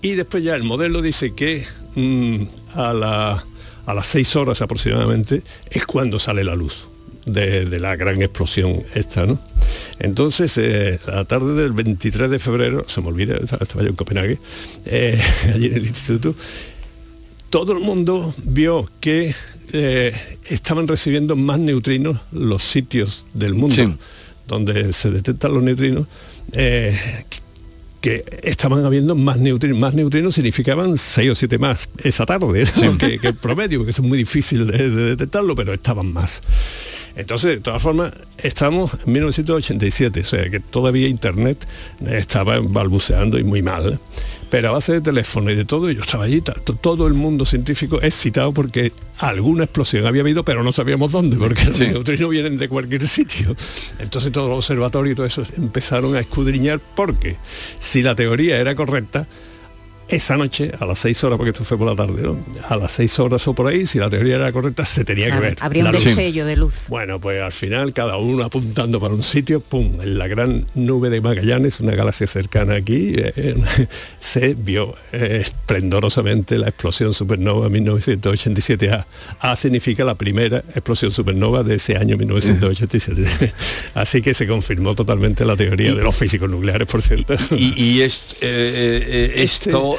[0.00, 2.42] Y después ya el modelo dice que mm,
[2.74, 3.44] a,
[3.86, 6.88] a las seis horas aproximadamente es cuando sale la luz.
[7.24, 9.38] De, la gran explosión esta, ¿no?
[10.00, 14.40] Entonces, eh, la tarde del 23 de febrero, se me olvida, estaba yo en Copenhague,
[14.86, 15.20] eh,
[15.54, 16.34] allí en el instituto,
[17.52, 19.34] todo el mundo vio que
[19.74, 23.98] eh, estaban recibiendo más neutrinos los sitios del mundo
[24.48, 26.06] donde se detectan los neutrinos,
[26.52, 26.98] eh,
[28.00, 29.78] que estaban habiendo más neutrinos.
[29.78, 32.66] Más neutrinos significaban 6 o 7 más esa tarde,
[32.98, 36.40] que, el promedio, porque es muy difícil de, detectarlo, pero estaban más.
[37.16, 41.66] Entonces, de todas formas, estamos en 1987, o sea que todavía Internet
[42.08, 44.00] estaba balbuceando y muy mal.
[44.50, 46.42] Pero a base de teléfono y de todo, yo estaba allí,
[46.80, 51.64] todo el mundo científico excitado porque alguna explosión había habido, pero no sabíamos dónde, porque
[51.64, 53.56] los neutrinos vienen de cualquier sitio.
[53.98, 57.36] Entonces todos los observatorios y todo eso empezaron a escudriñar porque
[57.78, 59.26] si la teoría era correcta,
[60.12, 62.38] esa noche, a las 6 horas, porque esto fue por la tarde, ¿no?
[62.68, 65.38] A las 6 horas o por ahí, si la teoría era correcta, se tenía que
[65.40, 65.56] ver.
[65.60, 66.74] habría un destello de luz.
[66.88, 71.10] Bueno, pues al final cada uno apuntando para un sitio, pum, en la gran nube
[71.10, 73.54] de Magallanes, una galaxia cercana aquí, eh,
[74.20, 79.04] se vio eh, esplendorosamente la explosión supernova 1987A.
[79.40, 83.52] A significa la primera explosión supernova de ese año 1987.
[83.94, 87.34] Así que se confirmó totalmente la teoría de los físicos nucleares, por cierto.
[87.56, 89.42] Y, y es- eh, eh,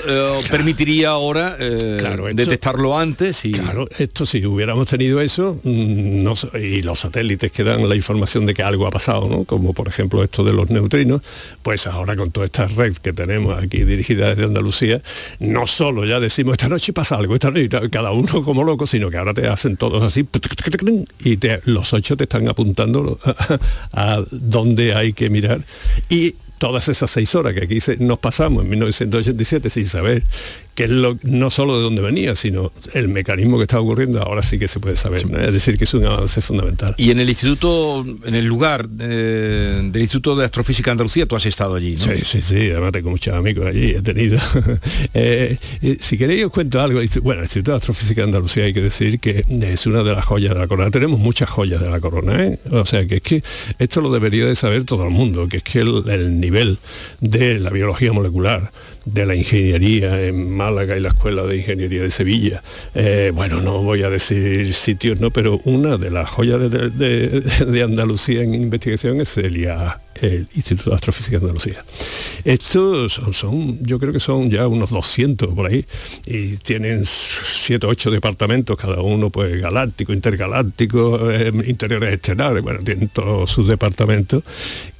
[0.08, 5.60] eh, permitiría ahora eh, Claro, esto- detectarlo antes y Claro, esto si hubiéramos tenido eso,
[5.64, 9.44] mm, no y los satélites que dan la información de que algo ha pasado, ¿no?
[9.46, 11.22] como por ejemplo esto de los neutrinos,
[11.62, 15.02] pues ahora con toda esta red que tenemos aquí dirigida desde Andalucía,
[15.40, 19.10] no solo ya decimos esta noche pasa algo, esta noche, cada uno como loco, sino
[19.10, 20.26] que ahora te hacen todos así
[21.24, 23.60] y te- los ocho te están apuntando a,
[24.18, 25.62] a dónde hay que mirar.
[26.10, 30.24] Y todas esas seis horas que aquí nos pasamos en 1987 sin saber
[30.76, 34.42] que es lo, no solo de dónde venía, sino el mecanismo que está ocurriendo, ahora
[34.42, 35.30] sí que se puede saber.
[35.30, 35.40] ¿no?
[35.40, 36.96] Es decir, que es un avance fundamental.
[36.98, 41.36] Y en el instituto, en el lugar eh, del Instituto de Astrofísica de Andalucía, tú
[41.36, 42.00] has estado allí, ¿no?
[42.00, 44.40] Sí, sí, sí, además tengo muchos amigos allí, he tenido.
[45.16, 48.74] Eh, eh, si queréis os cuento algo, bueno, el Instituto de Astrofísica de Andalucía hay
[48.74, 50.90] que decir que es una de las joyas de la corona.
[50.92, 52.60] Tenemos muchas joyas de la corona, ¿eh?
[52.72, 53.44] O sea, que es que
[53.80, 56.80] esto lo debería de saber todo el mundo, que es que el, el nivel
[57.20, 58.72] de la biología molecular,
[59.06, 62.64] de la ingeniería en Málaga y la Escuela de Ingeniería de Sevilla,
[62.96, 65.32] eh, bueno, no voy a decir sitios, ¿no?
[65.32, 70.96] Pero una de las joyas de, Andalucía en investigación es el IA, el Instituto de
[70.96, 71.86] Astrofísica de Andalucía.
[72.44, 75.86] Estos son, son, yo creo que son ya unos 200 por ahí
[76.26, 82.80] y tienen 7 o 8 departamentos, cada uno pues galáctico, intergaláctico, eh, interiores estelares, bueno,
[82.84, 84.44] tienen todos sus departamentos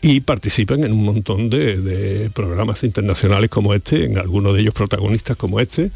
[0.02, 4.74] y participan en un montón de, de programas internacionales como este, en algunos de ellos
[4.74, 5.92] protagonistas como este.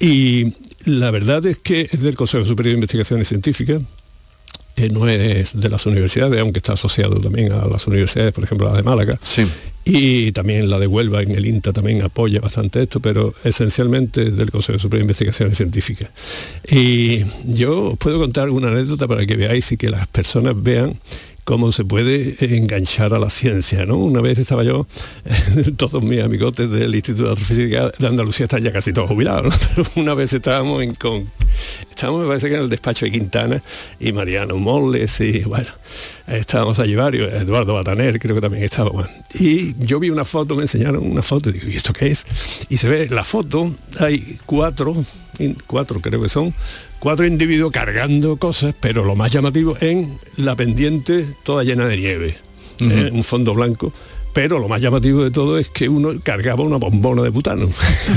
[0.00, 3.82] Y la verdad es que es del Consejo Superior de Investigaciones Científicas,
[4.78, 8.68] que no es de las universidades, aunque está asociado también a las universidades, por ejemplo
[8.68, 9.18] la de Málaga.
[9.84, 14.36] Y también la de Huelva en el INTA también apoya bastante esto, pero esencialmente es
[14.36, 16.10] del Consejo Superior de Investigaciones Científicas.
[16.70, 20.98] Y yo os puedo contar una anécdota para que veáis y que las personas vean
[21.48, 23.96] cómo se puede enganchar a la ciencia, ¿no?
[23.96, 24.86] Una vez estaba yo,
[25.78, 29.50] todos mis amigotes del Instituto de Astrofísica de Andalucía están ya casi todos jubilados, ¿no?
[29.74, 31.32] Pero una vez estábamos en con,
[31.88, 33.62] estábamos me parece que en el despacho de Quintana
[33.98, 35.70] y Mariano Molles y bueno,
[36.28, 39.08] estábamos allí varios, Eduardo Bataner creo que también estaba, bueno.
[39.34, 42.24] Y yo vi una foto, me enseñaron una foto y digo, ¿y esto qué es?
[42.68, 45.04] Y se ve la foto, hay cuatro,
[45.66, 46.54] cuatro creo que son,
[46.98, 52.36] cuatro individuos cargando cosas, pero lo más llamativo en la pendiente toda llena de nieve,
[52.80, 53.10] ¿eh?
[53.12, 53.92] un fondo blanco.
[54.38, 57.68] Pero lo más llamativo de todo es que uno cargaba una bombona de butano.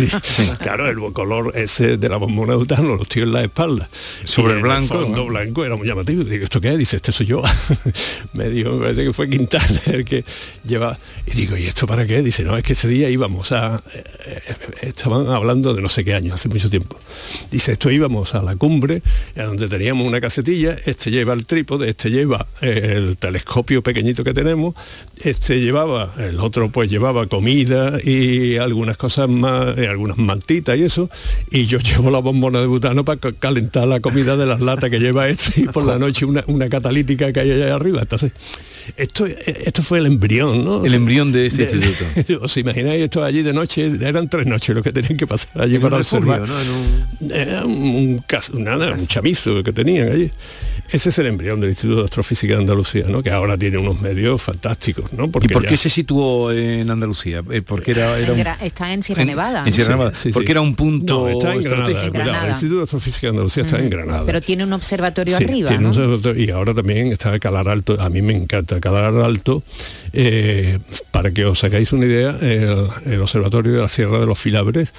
[0.59, 3.89] claro, el color ese de la bombona de butano, los tíos en la espalda.
[4.24, 5.26] Sobre Y el blanco, El fondo ¿no?
[5.26, 6.24] blanco era muy llamativo.
[6.24, 6.78] Digo, ¿esto qué es?
[6.78, 7.41] Dice, este soy yo.
[8.34, 10.24] me dijo, me parece que fue Quintana el que
[10.63, 10.95] lleva.
[11.26, 12.22] Y digo, ¿y esto para qué?
[12.22, 13.82] Dice, no, es que ese día íbamos a.
[13.95, 16.99] eh, eh, estaban hablando de no sé qué año, hace mucho tiempo.
[17.49, 19.01] Dice, esto íbamos a la cumbre,
[19.36, 24.36] a donde teníamos una casetilla, este lleva el trípode, este lleva el telescopio pequeñito que
[24.36, 24.76] tenemos,
[25.24, 30.84] este llevaba, el otro pues llevaba comida y algunas cosas más, eh, algunas mantitas y
[30.84, 31.09] eso,
[31.49, 34.89] y yo llevo la bombona de butano para ca- calentar la comida de las latas
[34.89, 38.01] que lleva este y por la noche una, una catalítica que hay allá arriba.
[38.01, 38.32] Entonces,
[38.97, 40.84] esto, esto fue el embrión, ¿no?
[40.84, 42.03] El embrión de este instituto.
[42.41, 43.89] ¿Os imagináis esto allí de noche?
[44.01, 46.41] Eran tres noches lo que tenían que pasar allí En para un observar.
[46.47, 46.55] ¿no?
[47.22, 48.22] En Era un,
[48.53, 50.32] un nada, un chamizo que tenían allí.
[50.91, 53.23] Ese es el embrión del Instituto de Astrofísica de Andalucía, ¿no?
[53.23, 55.13] que ahora tiene unos medios fantásticos.
[55.13, 55.25] ¿no?
[55.25, 57.41] ¿Y por ya- qué se situó en Andalucía?
[57.49, 59.63] Eh, porque era, era un- está en Sierra en- Nevada.
[60.33, 62.43] porque era un punto No, está en Granada.
[62.45, 64.23] El Instituto de Astrofísica de Andalucía está en Granada.
[64.25, 65.89] Pero tiene un observatorio Sí, arriba, tiene ¿no?
[65.91, 69.63] un observatorio, y ahora también está Calar Alto, a mí me encanta Calar Alto,
[70.13, 70.79] eh,
[71.11, 74.91] para que os hagáis una idea, el, el observatorio de la Sierra de los Filabres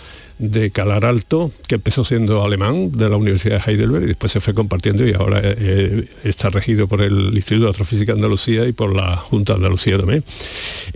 [0.43, 4.41] de Calar Alto, que empezó siendo alemán de la Universidad de Heidelberg y después se
[4.41, 8.73] fue compartiendo y ahora eh, está regido por el Instituto de Astrofísica de Andalucía y
[8.73, 10.25] por la Junta de Andalucía también.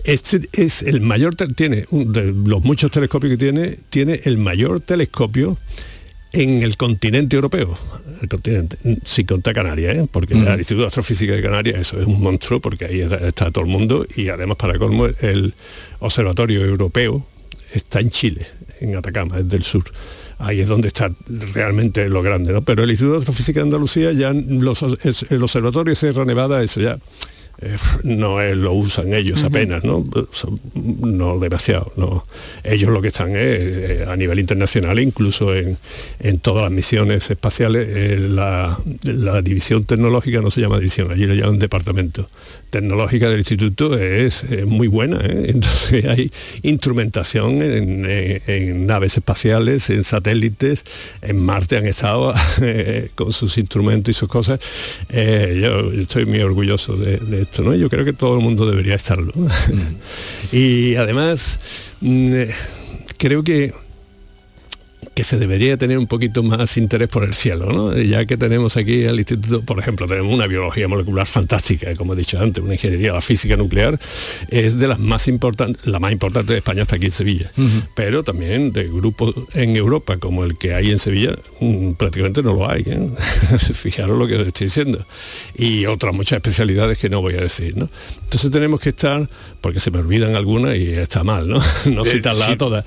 [0.03, 5.57] Este es el mayor, tiene, de los muchos telescopios que tiene, tiene el mayor telescopio
[6.33, 7.77] en el continente europeo,
[8.21, 10.07] el continente, sin contar Canarias, ¿eh?
[10.11, 10.47] porque Mm.
[10.47, 13.63] el Instituto de Astrofísica de Canarias eso es un monstruo porque ahí está, está todo
[13.63, 15.53] el mundo y además para colmo el
[15.99, 17.25] Observatorio Europeo
[17.73, 18.45] está en Chile,
[18.81, 19.83] en Atacama, es del sur.
[20.39, 21.11] Ahí es donde está
[21.53, 22.61] realmente lo grande, ¿no?
[22.61, 26.79] Pero el Instituto de Astrofísica de Andalucía ya los, es- el Observatorio Sierra Nevada, eso
[26.79, 26.99] ya
[27.59, 30.05] eh, no es- lo usan ellos apenas, ¿no?
[30.75, 32.25] No demasiado, no.
[32.63, 35.75] Ellos lo que están es eh, a nivel internacional, incluso en,
[36.19, 41.25] en todas las misiones espaciales, eh, la, la división tecnológica no se llama división, allí
[41.25, 42.29] le llaman departamento
[42.69, 45.45] tecnológica del instituto es eh, muy buena, ¿eh?
[45.53, 46.31] entonces hay
[46.63, 50.83] instrumentación en, en- en naves espaciales, en satélites,
[51.21, 54.59] en Marte han estado eh, con sus instrumentos y sus cosas.
[55.09, 57.73] Eh, yo estoy muy orgulloso de, de esto, ¿no?
[57.75, 59.33] Yo creo que todo el mundo debería estarlo.
[60.51, 61.59] y además
[62.01, 62.47] mm, eh,
[63.17, 63.73] creo que
[65.17, 67.97] que se debería tener un poquito más interés por el cielo, ¿no?
[67.97, 72.15] Ya que tenemos aquí al instituto, por ejemplo, tenemos una biología molecular fantástica, como he
[72.15, 73.99] dicho antes, una ingeniería, la física nuclear
[74.49, 77.51] es de las más importantes, la más importante de España está aquí en Sevilla,
[77.95, 82.53] pero también de grupos en Europa como el que hay en Sevilla, mm, prácticamente no
[82.53, 83.09] lo hay, ¿eh?
[83.73, 85.03] fijaros lo que os estoy diciendo,
[85.55, 87.89] y otras muchas especialidades que no voy a decir, ¿no?
[88.21, 89.27] Entonces tenemos que estar,
[89.61, 91.59] porque se me olvidan algunas y está mal, ¿no?
[91.87, 92.53] No Eh, citarlas sí.
[92.53, 92.85] a todas,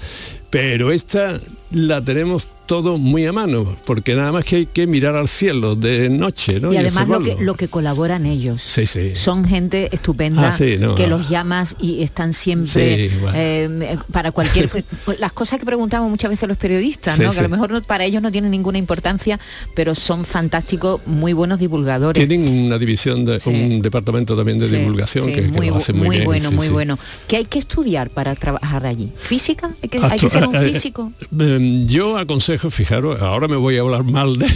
[0.50, 1.40] pero esta
[1.70, 5.74] la tenemos todo muy a mano, porque nada más que hay que mirar al cielo
[5.74, 6.72] de noche, ¿no?
[6.72, 8.62] y además lo que, lo que colaboran ellos.
[8.62, 9.10] Sí, sí.
[9.16, 11.18] Son gente estupenda Ah, sí, no, que no.
[11.18, 13.32] los llamas y están siempre Sí, bueno.
[13.36, 14.70] eh, para cualquier
[15.18, 18.22] las cosas que preguntamos muchas veces los periodistas, que a lo mejor no- para ellos
[18.22, 19.40] no tienen ninguna importancia,
[19.74, 22.24] pero son fantásticos, muy buenos divulgadores.
[22.28, 25.96] Tienen una división, de, un departamento también de divulgación que, que muy, lo bu- hacen
[25.96, 26.98] muy, muy bien, bueno, muy bueno.
[27.26, 29.10] ¿Qué hay que estudiar para trabajar allí?
[29.18, 29.72] ¿Física?
[29.82, 31.10] ¿Hay que, hay que ser un eh, físico?
[31.36, 34.46] Eh, Yo aconsejo, fijaros, ahora me voy a hablar mal de,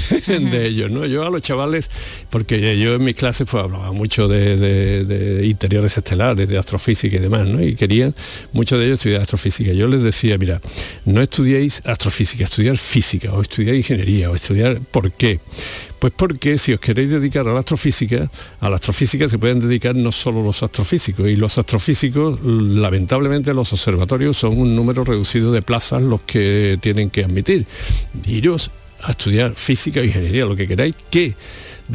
[0.40, 1.06] de ellos, ¿no?
[1.06, 1.88] Yo a los chavales,
[2.28, 7.16] porque yo en mis clases pues hablaba mucho de, de- de interiores estelares, de astrofísica
[7.16, 7.62] y demás, ¿no?
[7.62, 8.14] Y querían,
[8.52, 9.72] muchos de ellos estudiar astrofísica.
[9.72, 10.60] Yo les decía, mira,
[11.04, 15.40] no estudiéis astrofísica, estudiar física, o estudiar ingeniería, o estudiar, ¿por qué?
[15.98, 18.30] Pues porque si os queréis dedicar a la astrofísica,
[18.60, 23.72] a la astrofísica se pueden dedicar no solo los astrofísicos, y los astrofísicos, lamentablemente los
[23.72, 27.66] observatorios son un número reducido de plazas los que tienen que admitir.
[28.26, 28.70] Iros
[29.02, 31.34] a estudiar física o ingeniería, lo que queráis, que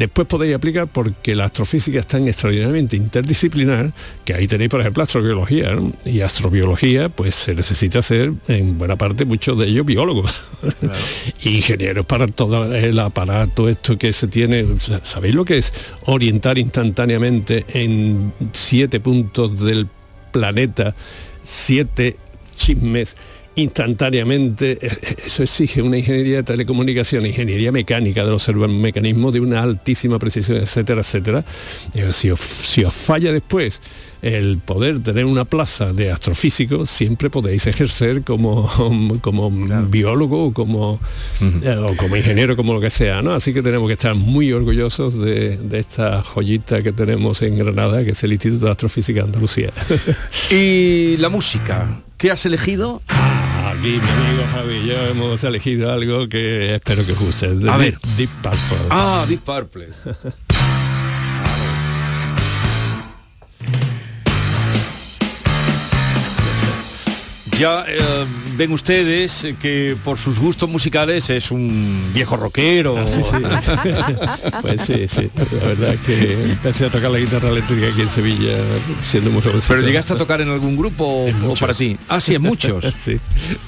[0.00, 3.92] después podéis aplicar porque la astrofísica es tan extraordinariamente interdisciplinar
[4.24, 5.74] que ahí tenéis, por ejemplo, astrobiología.
[5.74, 5.92] ¿no?
[6.06, 10.34] Y astrobiología, pues se necesita ser, en buena parte, muchos de ellos biólogos.
[11.44, 14.66] Ingenieros para todo el aparato, esto que se tiene.
[15.02, 15.72] ¿Sabéis lo que es
[16.06, 19.86] orientar instantáneamente en siete puntos del
[20.32, 20.94] planeta,
[21.42, 22.16] siete
[22.56, 23.16] chismes?
[23.56, 24.90] Instantáneamente, eh,
[25.26, 30.58] eso exige una ingeniería de telecomunicación, ingeniería mecánica de los mecanismos de una altísima precisión,
[30.58, 31.44] etcétera, etcétera.
[31.94, 33.80] Digo, Si os, si os falla después
[34.22, 38.70] el poder tener una plaza de astrofísico, siempre podéis ejercer como,
[39.22, 39.50] como
[39.88, 41.00] biólogo o como,
[41.40, 43.32] eh, o como ingeniero, como lo que sea, ¿no?
[43.32, 48.04] Así que tenemos que estar muy orgullosos de, de esta joyita que tenemos en Granada,
[48.04, 49.72] que es el Instituto de Astrofísica de Andalucía.
[50.50, 53.02] Y la música, ¿qué has elegido?
[53.08, 57.46] Aquí mi amigo Javi yo hemos elegido algo que espero que guste.
[57.46, 57.98] A Deep- ver.
[58.16, 58.86] Deep Purple.
[58.90, 59.88] Ah, Deep Purple.
[67.60, 67.98] Ya eh,
[68.56, 72.96] ven ustedes que por sus gustos musicales es un viejo rockero.
[72.98, 73.36] Ah, sí, sí.
[74.62, 75.30] pues sí, sí.
[75.60, 78.56] La verdad es que empecé a tocar la guitarra eléctrica aquí en Sevilla
[79.02, 79.74] siendo muy jovencito.
[79.74, 81.98] ¿Pero llegaste a tocar en algún grupo o- o para ti?
[82.08, 82.82] Ah, sí, en muchos.
[82.98, 83.20] sí.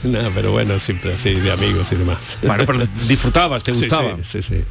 [0.04, 2.38] Nada, pero bueno, siempre así, de amigos y demás.
[2.42, 4.16] Bueno, pero disfrutabas, te gustaba.
[4.22, 4.64] Sí, sí, sí.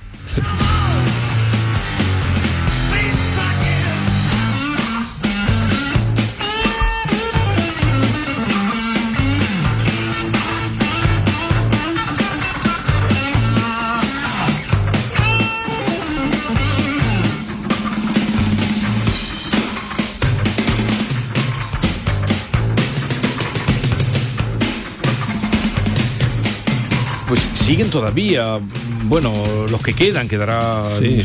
[27.62, 28.60] Siguen todavía,
[29.04, 29.34] bueno,
[29.70, 31.24] los que quedan, quedará Sí,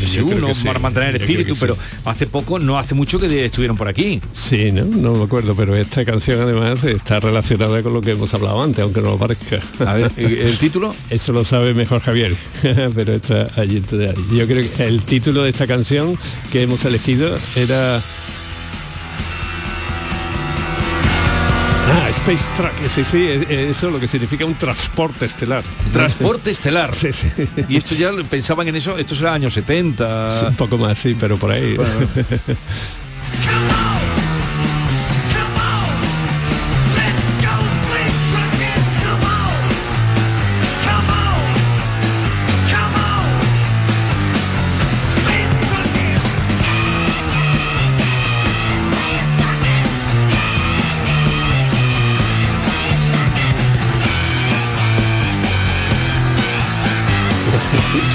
[0.65, 1.81] para mantener el espíritu, pero sí.
[2.05, 4.21] hace poco, no hace mucho que estuvieron por aquí.
[4.33, 4.85] Sí, ¿no?
[4.85, 8.83] No me acuerdo, pero esta canción además está relacionada con lo que hemos hablado antes,
[8.83, 9.59] aunque no lo parezca.
[9.85, 10.93] A ver, ¿el título?
[11.09, 12.35] Eso lo sabe mejor Javier,
[12.95, 13.83] pero está allí.
[14.33, 16.17] Yo creo que el título de esta canción
[16.51, 18.01] que hemos elegido era...
[22.27, 25.63] Space Truck, sí, sí, es- eso es lo que significa un transporte estelar.
[25.93, 26.93] Transporte estelar.
[26.93, 27.31] Sí, sí.
[27.69, 30.31] Y esto ya pensaban en eso, esto será años 70.
[30.41, 31.75] Sí, un poco más, sí, pero por ahí.
[31.77, 31.83] ¿Tú,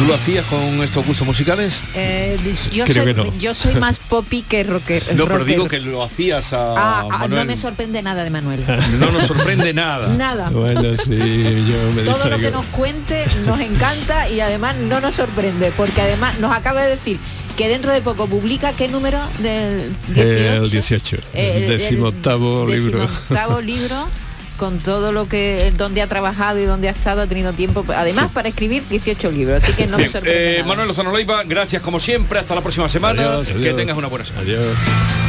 [0.02, 1.80] tú lo hacías con estos gustos musicales?
[1.94, 2.36] Eh,
[2.72, 3.38] yo, Creo soy, que no.
[3.38, 5.02] yo soy más poppy que rocker.
[5.14, 5.46] No, pero rocker.
[5.46, 7.40] digo que lo hacías a Ah, ah, Manuel.
[7.46, 8.64] no me sorprende nada de Manuel.
[8.98, 10.08] No nos sorprende nada.
[10.08, 10.50] Nada.
[10.50, 15.14] Bueno, sí, yo me Todo lo que nos cuente nos encanta y además no nos
[15.14, 17.18] sorprende, porque además nos acaba de decir
[17.56, 20.64] que dentro de poco publica qué número del 18.
[20.64, 23.00] El 18, Eh, el el- decimoctavo el libro.
[23.00, 24.08] decimoctavo libro
[24.56, 28.26] con todo lo que donde ha trabajado y donde ha estado ha tenido tiempo además
[28.28, 28.30] Sí.
[28.34, 30.68] para escribir 18 libros así que no me Bien, sorprende eh, nada.
[30.68, 33.76] Manuel Lozano Leiva, gracias como siempre, hasta la próxima semana, Adiós, que adiós.
[33.76, 34.42] tengas una buena semana.
[34.44, 35.21] Adiós.